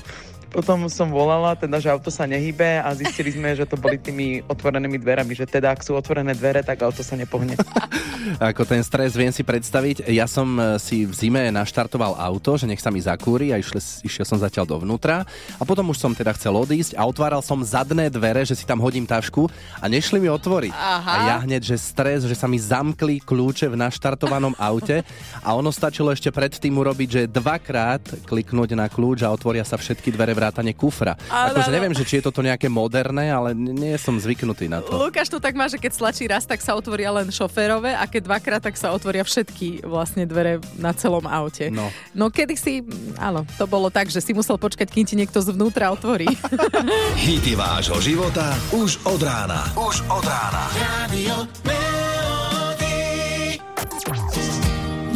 Potom 0.48 0.88
som 0.88 1.12
volala, 1.12 1.52
teda, 1.52 1.76
že 1.76 1.92
auto 1.92 2.08
sa 2.08 2.24
nehybe 2.24 2.80
a 2.80 2.88
zistili 2.96 3.36
sme, 3.36 3.52
že 3.52 3.68
to 3.68 3.76
boli 3.76 4.00
tými 4.00 4.40
otvorenými 4.48 4.96
dverami, 4.96 5.36
že 5.36 5.44
teda 5.44 5.76
ak 5.76 5.84
sú 5.84 5.92
otvorené 5.92 6.32
dvere, 6.32 6.64
tak 6.64 6.80
auto 6.80 7.04
sa 7.04 7.20
nepohne. 7.20 7.52
Ako 8.40 8.64
ten 8.64 8.80
stres 8.80 9.12
viem 9.12 9.28
si 9.28 9.44
predstaviť. 9.44 10.08
Ja 10.08 10.24
som 10.24 10.56
e, 10.56 10.80
si 10.80 11.04
v 11.04 11.12
zime 11.12 11.52
naštartoval 11.52 12.16
auto, 12.16 12.56
že 12.56 12.64
nech 12.64 12.80
sa 12.80 12.88
mi 12.88 13.00
zakúri 13.00 13.52
a 13.52 13.60
išiel, 13.60 13.80
išiel 14.04 14.24
som 14.24 14.40
zatiaľ 14.40 14.78
dovnútra 14.78 15.28
a 15.60 15.62
potom 15.68 15.92
už 15.92 16.00
som 16.00 16.12
teda 16.16 16.32
chcel 16.36 16.56
odísť 16.56 16.96
a 16.96 17.04
otváral 17.04 17.44
som 17.44 17.60
zadné 17.60 18.08
dvere, 18.08 18.44
že 18.48 18.56
si 18.56 18.64
tam 18.64 18.80
hodím 18.80 19.04
tašku 19.04 19.52
a 19.80 19.84
nešli 19.86 20.16
mi 20.20 20.32
otvoriť. 20.32 20.72
Aha. 20.72 21.08
A 21.08 21.14
ja 21.28 21.36
hneď, 21.44 21.62
že 21.64 21.76
stres, 21.76 22.24
že 22.24 22.36
sa 22.36 22.48
mi 22.48 22.56
zamkli 22.56 23.20
kľúče 23.20 23.68
v 23.68 23.80
naštartovanom 23.80 24.56
aute 24.56 25.04
a 25.44 25.48
ono 25.52 25.68
stačilo 25.68 26.08
ešte 26.08 26.32
predtým 26.32 26.72
urobiť, 26.72 27.08
že 27.08 27.22
dvakrát 27.28 28.02
kliknúť 28.24 28.72
na 28.72 28.88
kľúč 28.88 29.24
a 29.24 29.32
otvoria 29.32 29.62
sa 29.62 29.76
všetky 29.76 30.12
dvere 30.12 30.37
vrátane 30.38 30.70
kufra. 30.70 31.18
Áno, 31.26 31.58
Akože 31.58 31.74
neviem, 31.74 31.90
že 31.90 32.06
či 32.06 32.22
je 32.22 32.30
toto 32.30 32.38
nejaké 32.38 32.70
moderné, 32.70 33.34
ale 33.34 33.58
nie 33.58 33.98
som 33.98 34.14
zvyknutý 34.14 34.70
na 34.70 34.78
to. 34.78 34.94
Lukáš 34.94 35.26
to 35.26 35.42
tak 35.42 35.58
má, 35.58 35.66
že 35.66 35.82
keď 35.82 35.92
stlačí 35.98 36.24
raz, 36.30 36.46
tak 36.46 36.62
sa 36.62 36.78
otvoria 36.78 37.10
len 37.10 37.26
šoférové 37.34 37.98
a 37.98 38.06
keď 38.06 38.30
dvakrát, 38.30 38.62
tak 38.62 38.78
sa 38.78 38.94
otvoria 38.94 39.26
všetky 39.26 39.82
vlastne 39.82 40.22
dvere 40.22 40.62
na 40.78 40.94
celom 40.94 41.26
aute. 41.26 41.74
No. 41.74 41.90
No 42.14 42.30
kedy 42.30 42.54
si, 42.54 42.86
áno, 43.18 43.42
to 43.58 43.66
bolo 43.66 43.90
tak, 43.90 44.06
že 44.06 44.22
si 44.22 44.30
musel 44.30 44.54
počkať, 44.54 44.86
kým 44.86 45.04
ti 45.08 45.18
niekto 45.18 45.42
zvnútra 45.42 45.90
otvorí. 45.90 46.30
Hity 47.26 47.58
vášho 47.58 47.98
života 47.98 48.54
už 48.70 49.02
od 49.08 49.20
rána. 49.24 49.66
Už 49.74 50.04
od 50.06 50.24
rána. 50.24 50.64
Radio 50.76 51.36
Melody. 51.66 52.98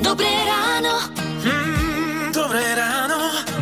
Dobré 0.02 0.32
ráno. 0.48 0.94
Mm, 1.44 2.34
dobré 2.34 2.64
ráno. 2.74 2.91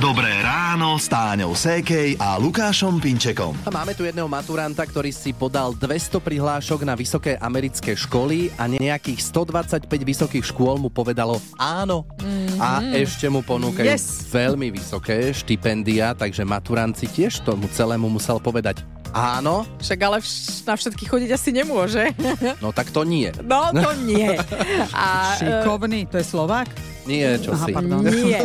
Dobré 0.01 0.33
ráno 0.41 0.97
s 0.97 1.13
Táňou 1.13 1.53
Sékej 1.53 2.17
a 2.17 2.41
Lukášom 2.41 2.97
Pinčekom. 2.97 3.53
A 3.63 3.71
Máme 3.71 3.93
tu 3.93 4.01
jedného 4.03 4.25
maturanta, 4.25 4.81
ktorý 4.83 5.13
si 5.13 5.31
podal 5.31 5.77
200 5.77 6.17
prihlášok 6.19 6.81
na 6.83 6.97
vysoké 6.97 7.37
americké 7.37 7.93
školy 7.93 8.49
a 8.57 8.65
nejakých 8.65 9.21
125 9.21 9.85
vysokých 9.85 10.45
škôl 10.47 10.81
mu 10.81 10.89
povedalo 10.89 11.37
áno. 11.55 12.09
A 12.57 12.81
ešte 12.97 13.29
mu 13.29 13.45
ponúkajú 13.45 13.85
Yes. 13.85 14.25
veľmi 14.27 14.73
vysoké 14.73 15.37
štipendia, 15.37 16.17
takže 16.17 16.49
maturant 16.49 16.97
si 16.97 17.05
tiež 17.05 17.45
tomu 17.45 17.69
celému 17.69 18.09
musel 18.09 18.41
povedať 18.41 18.81
áno, 19.11 19.67
Však 19.83 19.99
ale 20.01 20.23
vš- 20.23 20.65
na 20.65 20.79
všetky 20.79 21.05
chodiť 21.05 21.31
asi 21.35 21.51
nemôže. 21.51 22.09
no 22.57 22.71
tak 22.71 22.89
to 22.89 23.03
nie. 23.03 23.29
No 23.43 23.69
to 23.69 23.91
nie. 24.01 24.33
A, 24.97 25.35
Šikovný, 25.37 26.07
to 26.07 26.17
je 26.17 26.25
Slovák? 26.25 26.71
Nie, 27.11 27.43
čo 27.43 27.51
Aha, 27.51 27.67
si. 27.67 27.73
pardon. 27.75 28.07
Nie. 28.07 28.41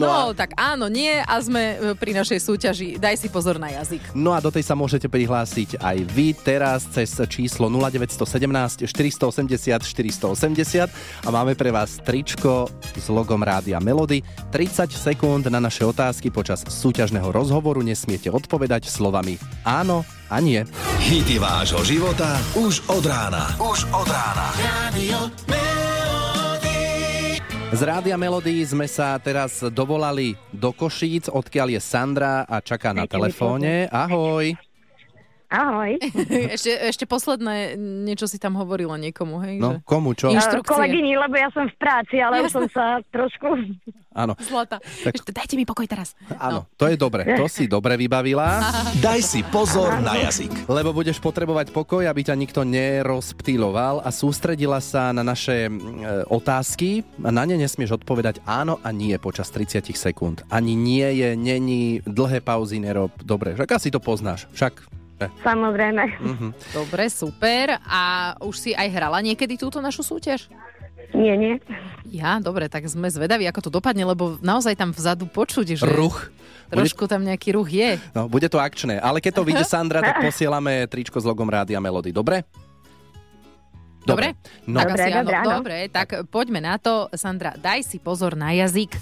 No 0.00 0.08
No, 0.08 0.32
tak 0.32 0.54
áno, 0.56 0.88
nie 0.88 1.20
a 1.20 1.34
sme 1.42 1.76
e, 1.76 1.76
pri 1.98 2.16
našej 2.16 2.38
súťaži 2.40 2.88
Daj 2.96 3.16
si 3.20 3.28
pozor 3.28 3.60
na 3.60 3.68
jazyk. 3.72 4.14
No 4.16 4.32
a 4.32 4.38
do 4.40 4.48
tej 4.48 4.64
sa 4.64 4.72
môžete 4.72 5.10
prihlásiť 5.10 5.82
aj 5.82 5.96
vy 6.08 6.32
teraz 6.32 6.86
cez 6.88 7.12
číslo 7.28 7.68
0917 7.68 8.88
480 8.88 9.84
480 9.84 10.88
a 11.26 11.28
máme 11.28 11.52
pre 11.58 11.68
vás 11.74 12.00
tričko 12.00 12.70
s 12.96 13.06
logom 13.10 13.42
Rádia 13.42 13.82
Melody. 13.82 14.24
30 14.54 14.88
sekúnd 14.94 15.44
na 15.50 15.60
naše 15.60 15.84
otázky 15.84 16.32
počas 16.32 16.64
súťažného 16.64 17.28
rozhovoru 17.28 17.84
nesmiete 17.84 18.32
odpovedať 18.32 18.88
slovami 18.88 19.36
áno 19.68 20.06
a 20.28 20.40
nie. 20.40 20.64
Hity 21.00 21.40
vášho 21.40 21.80
života 21.84 22.36
už 22.56 22.84
od 22.88 23.04
rána. 23.04 23.52
Už 23.60 23.88
od 23.92 24.08
rána. 24.08 24.52
Radio 24.60 25.28
Melody. 25.48 25.67
Z 27.68 27.84
Rádia 27.84 28.16
Melody 28.16 28.64
sme 28.64 28.88
sa 28.88 29.20
teraz 29.20 29.60
dovolali 29.60 30.32
do 30.48 30.72
Košíc, 30.72 31.28
odkiaľ 31.28 31.76
je 31.76 31.80
Sandra 31.84 32.48
a 32.48 32.64
čaká 32.64 32.96
na 32.96 33.04
telefóne. 33.04 33.84
Ahoj. 33.92 34.56
Ahoj. 35.48 35.96
ešte, 36.56 36.72
ešte 36.92 37.04
posledné, 37.08 37.72
niečo 37.80 38.28
si 38.28 38.36
tam 38.36 38.60
hovorila 38.60 39.00
niekomu, 39.00 39.40
hej? 39.40 39.56
No, 39.56 39.80
že... 39.80 39.88
komu 39.88 40.12
čo? 40.12 40.28
Inš- 40.28 40.44
Inštrukcie. 40.44 40.76
Kolegyni, 40.76 41.16
lebo 41.16 41.40
ja 41.40 41.48
som 41.56 41.64
v 41.64 41.76
práci, 41.80 42.20
ale 42.20 42.44
už 42.44 42.52
som 42.52 42.68
sa 42.68 43.00
trošku... 43.08 43.56
Áno, 44.12 44.36
Zlata. 44.44 44.76
Tak- 44.82 45.14
Ešte, 45.16 45.30
dajte 45.32 45.54
mi 45.56 45.64
pokoj 45.64 45.88
teraz. 45.88 46.12
áno, 46.36 46.68
to 46.76 46.84
je 46.84 47.00
dobre. 47.00 47.24
To 47.38 47.48
si 47.48 47.64
dobre 47.64 47.96
vybavila. 47.96 48.60
Daj 49.04 49.20
si 49.24 49.40
pozor 49.46 49.96
na 50.04 50.20
jazyk. 50.20 50.68
Lebo 50.68 50.92
budeš 50.92 51.16
potrebovať 51.16 51.72
pokoj, 51.72 52.04
aby 52.04 52.20
ťa 52.28 52.34
nikto 52.36 52.60
nerozptýloval 52.66 54.04
a 54.04 54.10
sústredila 54.12 54.84
sa 54.84 55.16
na 55.16 55.22
naše 55.24 55.66
e, 55.66 55.72
otázky 56.28 57.06
a 57.24 57.30
na 57.32 57.48
ne 57.48 57.56
nesmieš 57.56 57.96
odpovedať 57.96 58.44
áno 58.44 58.82
a 58.84 58.92
nie 58.92 59.16
počas 59.16 59.48
30 59.48 59.86
sekúnd. 59.96 60.44
Ani 60.52 60.76
nie 60.76 61.08
je, 61.24 61.28
není, 61.38 62.04
dlhé 62.04 62.44
pauzy 62.44 62.82
nerob. 62.82 63.14
Dobre, 63.22 63.54
však 63.56 63.70
asi 63.70 63.88
to 63.88 64.02
poznáš. 64.02 64.44
Však. 64.52 64.97
Samozrejme. 65.42 66.02
mhm. 66.22 66.48
Dobre, 66.70 67.10
super. 67.10 67.78
A 67.82 68.34
už 68.38 68.54
si 68.54 68.70
aj 68.72 68.86
hrala 68.88 69.18
niekedy 69.18 69.58
túto 69.58 69.82
našu 69.82 70.06
súťaž? 70.06 70.46
Nie, 71.10 71.34
nie. 71.40 71.56
Ja, 72.04 72.36
dobre, 72.36 72.68
tak 72.68 72.84
sme 72.84 73.08
zvedaví, 73.08 73.48
ako 73.48 73.66
to 73.66 73.70
dopadne, 73.72 74.04
lebo 74.04 74.36
naozaj 74.44 74.76
tam 74.76 74.92
vzadu 74.92 75.24
počuť, 75.24 75.80
že 75.80 75.88
Ruch. 75.88 76.28
Bude, 76.68 76.84
trošku 76.84 77.08
tam 77.08 77.24
nejaký 77.24 77.56
ruch 77.56 77.72
je. 77.72 77.96
no, 78.12 78.28
bude 78.28 78.44
to 78.52 78.60
akčné, 78.60 79.00
ale 79.00 79.24
keď 79.24 79.40
to 79.40 79.46
vyjde 79.48 79.64
Sandra, 79.72 80.04
tak 80.04 80.20
posielame 80.20 80.84
tričko 80.84 81.16
s 81.16 81.24
logom 81.24 81.48
Rádia 81.48 81.80
Melody. 81.80 82.12
Dobre? 82.12 82.44
Dobre? 84.04 84.36
No, 84.68 84.80
tak 84.84 84.88
Dobre, 84.92 85.00
asi 85.00 85.10
áno. 85.12 85.20
dobre, 85.24 85.36
áno. 85.36 85.48
Dobre, 85.60 85.76
tak 85.88 86.08
poďme 86.28 86.60
na 86.60 86.76
to. 86.76 87.08
Sandra, 87.12 87.56
daj 87.56 87.84
si 87.84 87.96
pozor 88.00 88.36
na 88.36 88.52
jazyk. 88.52 88.92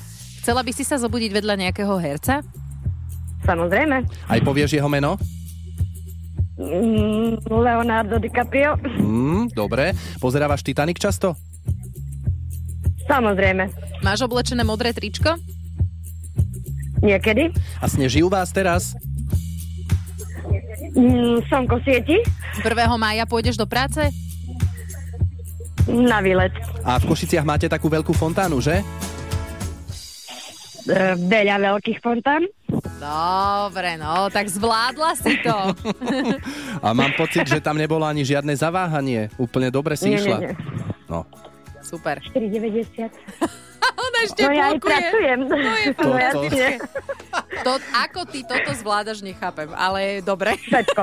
Chcela 0.42 0.62
by 0.62 0.70
si 0.70 0.86
sa 0.86 0.98
zobudiť 0.98 1.30
vedľa 1.30 1.54
nejakého 1.58 1.94
herca? 1.98 2.42
Samozrejme. 3.42 4.06
aj 4.26 4.40
povieš 4.42 4.74
jeho 4.74 4.86
meno? 4.90 5.18
Mm, 6.56 7.36
Leonardo 7.44 8.16
DiCaprio. 8.16 8.80
Mm, 8.80 9.52
dobre. 9.52 9.92
Pozerávaš 10.16 10.64
Titanic 10.64 10.96
často? 10.96 11.36
Samozrejme. 13.04 13.68
Máš 14.00 14.24
oblečené 14.24 14.64
modré 14.64 14.96
tričko? 14.96 15.36
Niekedy. 17.04 17.52
A 17.78 17.86
sneží 17.86 18.24
u 18.24 18.32
vás 18.32 18.50
teraz? 18.50 18.96
Mm, 20.96 21.44
Slnko 21.44 21.76
svieti. 21.84 22.24
1. 22.64 22.72
mája 22.96 23.28
pôjdeš 23.28 23.60
do 23.60 23.68
práce? 23.68 24.00
Na 25.86 26.24
výlet. 26.24 26.50
A 26.82 26.96
v 26.98 27.04
Košiciach 27.12 27.44
máte 27.46 27.68
takú 27.68 27.86
veľkú 27.92 28.16
fontánu, 28.16 28.58
že? 28.64 28.80
E, 30.88 31.14
Veľa 31.14 31.62
veľkých 31.62 32.00
fontán. 32.00 32.42
Dobre, 32.96 33.94
no, 33.94 34.26
tak 34.32 34.50
zvládla 34.50 35.14
si 35.14 35.38
to. 35.38 35.54
A 36.86 36.90
mám 36.90 37.14
pocit, 37.14 37.46
že 37.46 37.62
tam 37.62 37.78
nebolo 37.78 38.02
ani 38.02 38.26
žiadne 38.26 38.50
zaváhanie. 38.52 39.30
Úplne 39.38 39.70
dobre 39.70 39.94
si 39.94 40.10
Nie, 40.10 40.18
išla. 40.18 40.36
nie, 40.42 40.50
nie. 40.50 40.54
No. 41.06 41.22
Super. 41.78 42.18
4,90. 42.34 43.06
Ona 43.96 44.18
ešte 44.26 44.42
No 44.44 44.52
ja 44.52 44.74
aj 44.74 44.78
pracujem. 44.82 45.38
To 45.46 45.54
je 45.56 45.90
To- 45.94 46.04
to-. 46.50 47.14
To, 47.64 47.72
ako 47.94 48.20
ty 48.28 48.44
toto 48.44 48.70
zvládaš, 48.74 49.20
nechápem, 49.22 49.70
ale 49.72 50.20
dobre. 50.20 50.54
Všetko. 50.56 51.02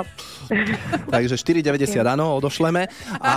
Takže 1.14 1.36
4,90 1.36 1.94
áno, 2.04 2.38
odošleme. 2.38 2.88
A 3.20 3.32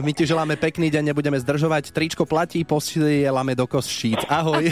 my 0.00 0.12
ti 0.12 0.24
želáme 0.24 0.56
pekný 0.56 0.88
deň, 0.88 1.12
nebudeme 1.12 1.38
zdržovať. 1.38 1.90
Tričko 1.92 2.24
platí, 2.24 2.62
posielame 2.62 3.52
do 3.54 3.64
Košíc. 3.64 4.22
Ahoj. 4.26 4.70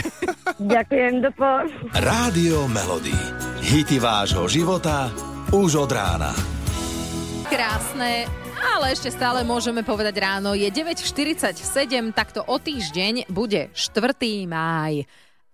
Ďakujem, 0.57 1.21
do 1.21 1.29
po... 1.37 1.45
Rádio 1.93 2.65
Melody. 2.65 3.13
Hity 3.61 4.01
vášho 4.01 4.49
života 4.49 5.13
už 5.53 5.85
od 5.85 5.91
rána. 5.93 6.33
Krásne, 7.45 8.25
ale 8.57 8.89
ešte 8.89 9.13
stále 9.13 9.45
môžeme 9.45 9.85
povedať 9.85 10.17
ráno. 10.17 10.57
Je 10.57 10.65
9.47, 10.73 11.61
takto 12.09 12.41
o 12.41 12.57
týždeň 12.57 13.29
bude 13.29 13.69
4. 13.69 14.49
máj. 14.49 15.05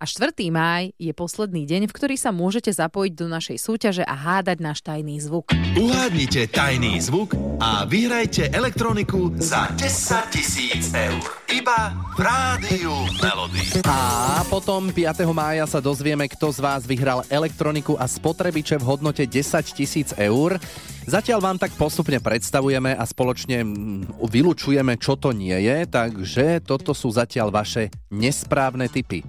A 0.04 0.06
4. 0.06 0.36
máj 0.52 0.92
je 1.00 1.16
posledný 1.16 1.64
deň, 1.64 1.88
v 1.88 1.96
ktorý 1.96 2.20
sa 2.20 2.36
môžete 2.36 2.68
zapojiť 2.76 3.16
do 3.16 3.32
našej 3.32 3.56
súťaže 3.56 4.04
a 4.04 4.12
hádať 4.12 4.60
náš 4.60 4.84
tajný 4.84 5.16
zvuk. 5.24 5.56
Uhádnite 5.80 6.52
tajný 6.52 7.00
zvuk 7.00 7.32
a 7.64 7.88
vyhrajte 7.88 8.52
elektroniku 8.52 9.32
za 9.40 9.72
10 9.80 10.28
tisíc 10.28 10.92
eur. 10.92 11.24
Iba 11.48 11.96
v 12.14 12.20
Rádiu 12.20 12.92
Melody. 13.24 13.80
A 13.88 14.44
potom 14.52 14.92
5. 14.92 15.24
mája 15.32 15.64
sa 15.72 15.80
dozvieme, 15.80 16.28
kto 16.28 16.52
z 16.52 16.60
vás 16.60 16.84
vyhral 16.84 17.24
elektroniku 17.32 17.96
a 17.96 18.04
spotrebiče 18.04 18.76
v 18.76 18.84
hodnote 18.84 19.24
10 19.24 19.40
tisíc 19.72 20.12
eur. 20.20 20.60
Zatiaľ 21.08 21.40
vám 21.40 21.56
tak 21.64 21.72
postupne 21.80 22.20
predstavujeme 22.20 22.92
a 22.92 23.08
spoločne 23.08 23.64
mm, 23.64 24.20
vylučujeme, 24.20 25.00
čo 25.00 25.16
to 25.16 25.32
nie 25.32 25.56
je, 25.64 25.88
takže 25.88 26.60
toto 26.68 26.92
sú 26.92 27.08
zatiaľ 27.08 27.56
vaše 27.56 27.88
nesprávne 28.12 28.92
typy. 28.92 29.24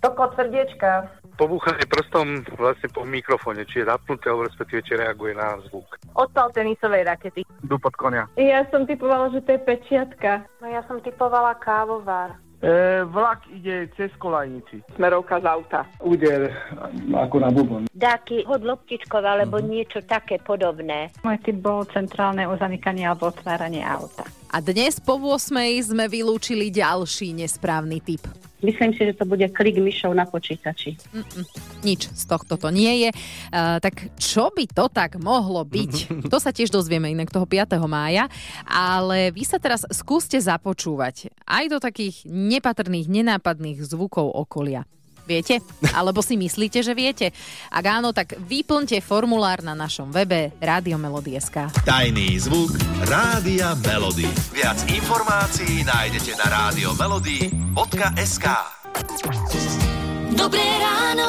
Toko 0.00 0.32
srdiečka. 0.32 1.12
Pobúchanie 1.36 1.84
prstom 1.88 2.44
vlastne 2.56 2.88
po 2.92 3.04
mikrofóne, 3.04 3.64
či 3.64 3.84
je 3.84 3.88
zapnuté, 3.88 4.28
alebo 4.28 4.48
respektíve 4.48 4.80
či 4.84 4.96
reaguje 4.96 5.32
na 5.36 5.56
zvuk. 5.68 5.96
Odpal 6.16 6.52
tenisovej 6.52 7.04
rakety. 7.04 7.44
Dupot 7.64 7.92
konia. 7.96 8.28
Ja 8.36 8.64
som 8.68 8.84
typovala, 8.84 9.32
že 9.32 9.44
to 9.44 9.56
je 9.56 9.60
pečiatka. 9.64 10.44
No 10.60 10.68
ja 10.68 10.84
som 10.84 11.00
typovala 11.00 11.56
kávovár. 11.60 12.36
E, 12.60 13.04
vlak 13.08 13.48
ide 13.56 13.88
cez 13.96 14.12
kolajnici. 14.20 14.84
Smerovka 14.96 15.40
z 15.40 15.48
auta. 15.48 15.80
Úder 16.04 16.52
ako 17.08 17.36
na 17.40 17.48
bubon. 17.48 17.88
Dáky 17.88 18.44
hod 18.44 18.60
loptičkov 18.60 19.24
alebo 19.24 19.64
niečo 19.64 20.04
také 20.04 20.36
podobné. 20.44 21.08
Môj 21.24 21.40
typ 21.40 21.56
bol 21.56 21.88
centrálne 21.88 22.44
uzamykanie 22.44 23.08
alebo 23.08 23.32
otváranie 23.32 23.80
auta. 23.80 24.28
A 24.52 24.60
dnes 24.60 25.00
po 25.00 25.16
8 25.16 25.56
sme 25.88 26.04
vylúčili 26.04 26.68
ďalší 26.68 27.32
nesprávny 27.32 28.04
typ. 28.04 28.28
Myslím 28.60 28.92
si, 28.92 29.08
že 29.08 29.16
to 29.16 29.24
bude 29.24 29.44
klik 29.56 29.80
myšov 29.80 30.12
na 30.12 30.28
počítači. 30.28 31.00
Mm-mm, 31.16 31.44
nič 31.84 32.12
z 32.12 32.24
tohto 32.28 32.60
to 32.60 32.68
nie 32.68 33.08
je. 33.08 33.10
Uh, 33.50 33.80
tak 33.80 34.12
čo 34.20 34.52
by 34.52 34.64
to 34.68 34.86
tak 34.92 35.16
mohlo 35.20 35.64
byť? 35.64 35.92
To 36.30 36.38
sa 36.38 36.54
tiež 36.54 36.70
dozvieme 36.70 37.10
inak 37.10 37.32
toho 37.32 37.42
5. 37.42 37.74
mája, 37.90 38.30
ale 38.70 39.34
vy 39.34 39.42
sa 39.42 39.58
teraz 39.58 39.82
skúste 39.90 40.38
započúvať 40.38 41.32
aj 41.42 41.64
do 41.66 41.78
takých 41.82 42.22
nepatrných, 42.28 43.10
nenápadných 43.10 43.82
zvukov 43.82 44.30
okolia. 44.30 44.86
Viete? 45.26 45.60
Alebo 45.96 46.20
si 46.20 46.36
myslíte, 46.36 46.82
že 46.84 46.92
viete? 46.94 47.32
Ak 47.72 47.84
áno, 47.86 48.12
tak 48.12 48.36
vyplňte 48.38 49.00
formulár 49.04 49.64
na 49.64 49.74
našom 49.74 50.12
webe 50.12 50.52
Radiomelody.sk. 50.60 51.72
Tajný 51.84 52.38
zvuk 52.40 52.74
Rádia 53.06 53.74
Melody. 53.84 54.28
Viac 54.52 54.84
informácií 54.90 55.82
nájdete 55.86 56.36
na 56.36 56.46
radiomelody.sk 56.70 58.46
Dobré 60.34 60.66
ráno. 60.80 61.28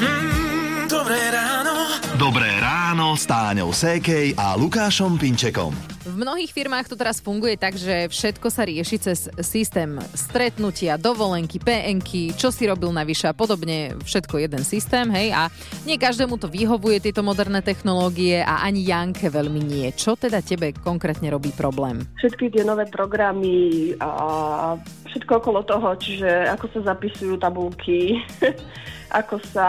Mm, 0.00 0.88
dobré 0.88 1.20
ráno. 1.32 1.74
Dobré 2.16 2.50
ráno 2.60 3.18
s 3.18 3.26
Táňou 3.26 3.74
Sékej 3.74 4.38
a 4.38 4.54
Lukášom 4.54 5.18
Pinčekom. 5.18 5.91
V 6.02 6.18
mnohých 6.18 6.50
firmách 6.50 6.90
to 6.90 6.98
teraz 6.98 7.22
funguje 7.22 7.54
tak, 7.54 7.78
že 7.78 8.10
všetko 8.10 8.50
sa 8.50 8.66
rieši 8.66 8.96
cez 8.98 9.30
systém 9.38 10.02
stretnutia, 10.18 10.98
dovolenky, 10.98 11.62
PNky, 11.62 12.34
čo 12.34 12.50
si 12.50 12.66
robil 12.66 12.90
navyše 12.90 13.30
a 13.30 13.34
podobne, 13.38 13.94
všetko 14.02 14.42
jeden 14.42 14.66
systém, 14.66 15.06
hej, 15.14 15.30
a 15.30 15.46
nie 15.86 15.94
každému 15.94 16.42
to 16.42 16.50
vyhovuje 16.50 16.98
tieto 16.98 17.22
moderné 17.22 17.62
technológie 17.62 18.42
a 18.42 18.66
ani 18.66 18.82
Janke 18.82 19.30
veľmi 19.30 19.62
nie. 19.62 19.86
Čo 19.94 20.18
teda 20.18 20.42
tebe 20.42 20.74
konkrétne 20.74 21.30
robí 21.30 21.54
problém? 21.54 22.02
Všetky 22.18 22.50
tie 22.50 22.66
nové 22.66 22.90
programy 22.90 23.94
a 24.02 24.74
všetko 25.06 25.38
okolo 25.38 25.62
toho, 25.62 25.94
čiže 26.02 26.50
ako 26.50 26.66
sa 26.74 26.98
zapisujú 26.98 27.38
tabulky, 27.38 28.18
ako 29.22 29.38
sa, 29.54 29.68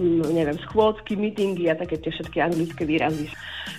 mm, 0.00 0.32
neviem, 0.32 0.56
schôdzky, 0.64 1.12
meetingy 1.12 1.68
a 1.68 1.76
také 1.76 2.00
tie 2.00 2.08
všetky 2.08 2.40
anglické 2.40 2.88
výrazy. 2.88 3.28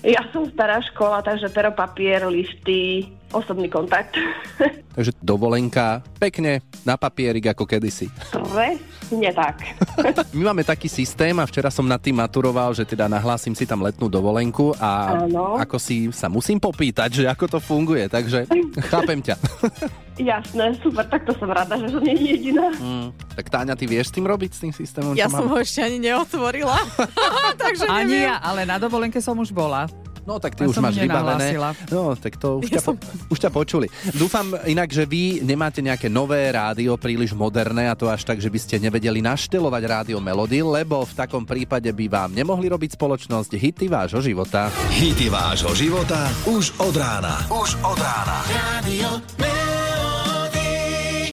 Ja 0.06 0.24
som 0.32 0.48
stará 0.50 0.80
škola, 0.80 1.20
takže 1.22 1.52
pero 1.52 1.76
papier, 1.76 2.24
listy, 2.30 3.08
osobný 3.32 3.68
kontakt. 3.68 4.18
Takže 4.96 5.16
dovolenka 5.20 6.02
pekne 6.18 6.60
na 6.84 6.96
papierik 6.96 7.48
ako 7.48 7.64
kedysi. 7.64 8.12
Presne 8.34 9.30
tak. 9.32 9.64
My 10.38 10.52
máme 10.52 10.62
taký 10.62 10.86
systém 10.86 11.32
a 11.34 11.46
včera 11.46 11.70
som 11.70 11.84
nad 11.84 11.98
tým 11.98 12.18
maturoval, 12.18 12.74
že 12.74 12.84
teda 12.84 13.08
nahlásim 13.08 13.54
si 13.54 13.64
tam 13.64 13.80
letnú 13.80 14.06
dovolenku 14.06 14.76
a 14.76 15.24
Áno. 15.24 15.56
ako 15.56 15.78
si 15.78 16.12
sa 16.12 16.28
musím 16.28 16.58
popýtať, 16.58 17.10
že 17.14 17.24
ako 17.26 17.46
to 17.48 17.60
funguje, 17.60 18.06
takže 18.06 18.44
chápem 18.88 19.22
ťa. 19.22 19.36
Jasné, 20.20 20.76
super, 20.84 21.08
tak 21.08 21.24
to 21.24 21.32
som 21.40 21.48
rada, 21.48 21.80
že 21.80 21.88
som 21.88 22.04
nie 22.04 22.12
je 22.12 22.26
jediná. 22.36 22.68
Mm, 22.76 23.08
tak 23.40 23.48
Táňa, 23.48 23.80
ty 23.80 23.88
vieš 23.88 24.12
s 24.12 24.20
tým 24.20 24.28
robiť, 24.28 24.52
s 24.52 24.60
tým 24.60 24.74
systémom? 24.76 25.16
Ja 25.16 25.32
som 25.32 25.48
mám? 25.48 25.56
ho 25.56 25.64
ešte 25.64 25.80
ani 25.80 25.96
neotvorila. 25.96 26.76
Takže 27.56 27.88
Ani 27.88 28.20
neviem. 28.20 28.28
ja, 28.28 28.36
ale 28.44 28.68
na 28.68 28.76
dovolenke 28.76 29.24
som 29.24 29.40
už 29.40 29.56
bola. 29.56 29.88
No 30.30 30.38
tak 30.38 30.54
ty 30.54 30.62
Len 30.62 30.70
už 30.70 30.78
som 30.78 30.86
máš 30.86 31.02
vybavené. 31.02 31.58
No, 31.90 32.14
tak 32.14 32.38
to 32.38 32.62
už, 32.62 32.70
ťa, 32.70 32.82
po, 32.86 32.94
už 33.34 33.38
ťa 33.42 33.50
počuli. 33.50 33.90
Dúfam 34.14 34.54
inak, 34.70 34.94
že 34.94 35.10
vy 35.10 35.42
nemáte 35.42 35.82
nejaké 35.82 36.06
nové 36.06 36.46
rádio, 36.54 36.94
príliš 37.02 37.34
moderné 37.34 37.90
a 37.90 37.98
to 37.98 38.06
až 38.06 38.30
tak, 38.30 38.38
že 38.38 38.54
by 38.54 38.60
ste 38.62 38.78
nevedeli 38.78 39.26
naštelovať 39.26 39.84
rádio 39.90 40.22
Melody, 40.22 40.62
lebo 40.62 41.02
v 41.02 41.14
takom 41.18 41.50
prípade 41.50 41.90
by 41.90 42.06
vám 42.06 42.30
nemohli 42.38 42.70
robiť 42.70 42.94
spoločnosť 42.94 43.58
hity 43.58 43.90
vášho 43.90 44.22
života. 44.22 44.70
Hity 44.94 45.34
vášho 45.34 45.74
života 45.74 46.30
už 46.46 46.78
od 46.78 46.94
rána. 46.94 47.50
Už 47.50 47.74
od 47.82 47.98
rána. 47.98 48.46
Radio 48.54 49.10
Melody. 49.42 49.69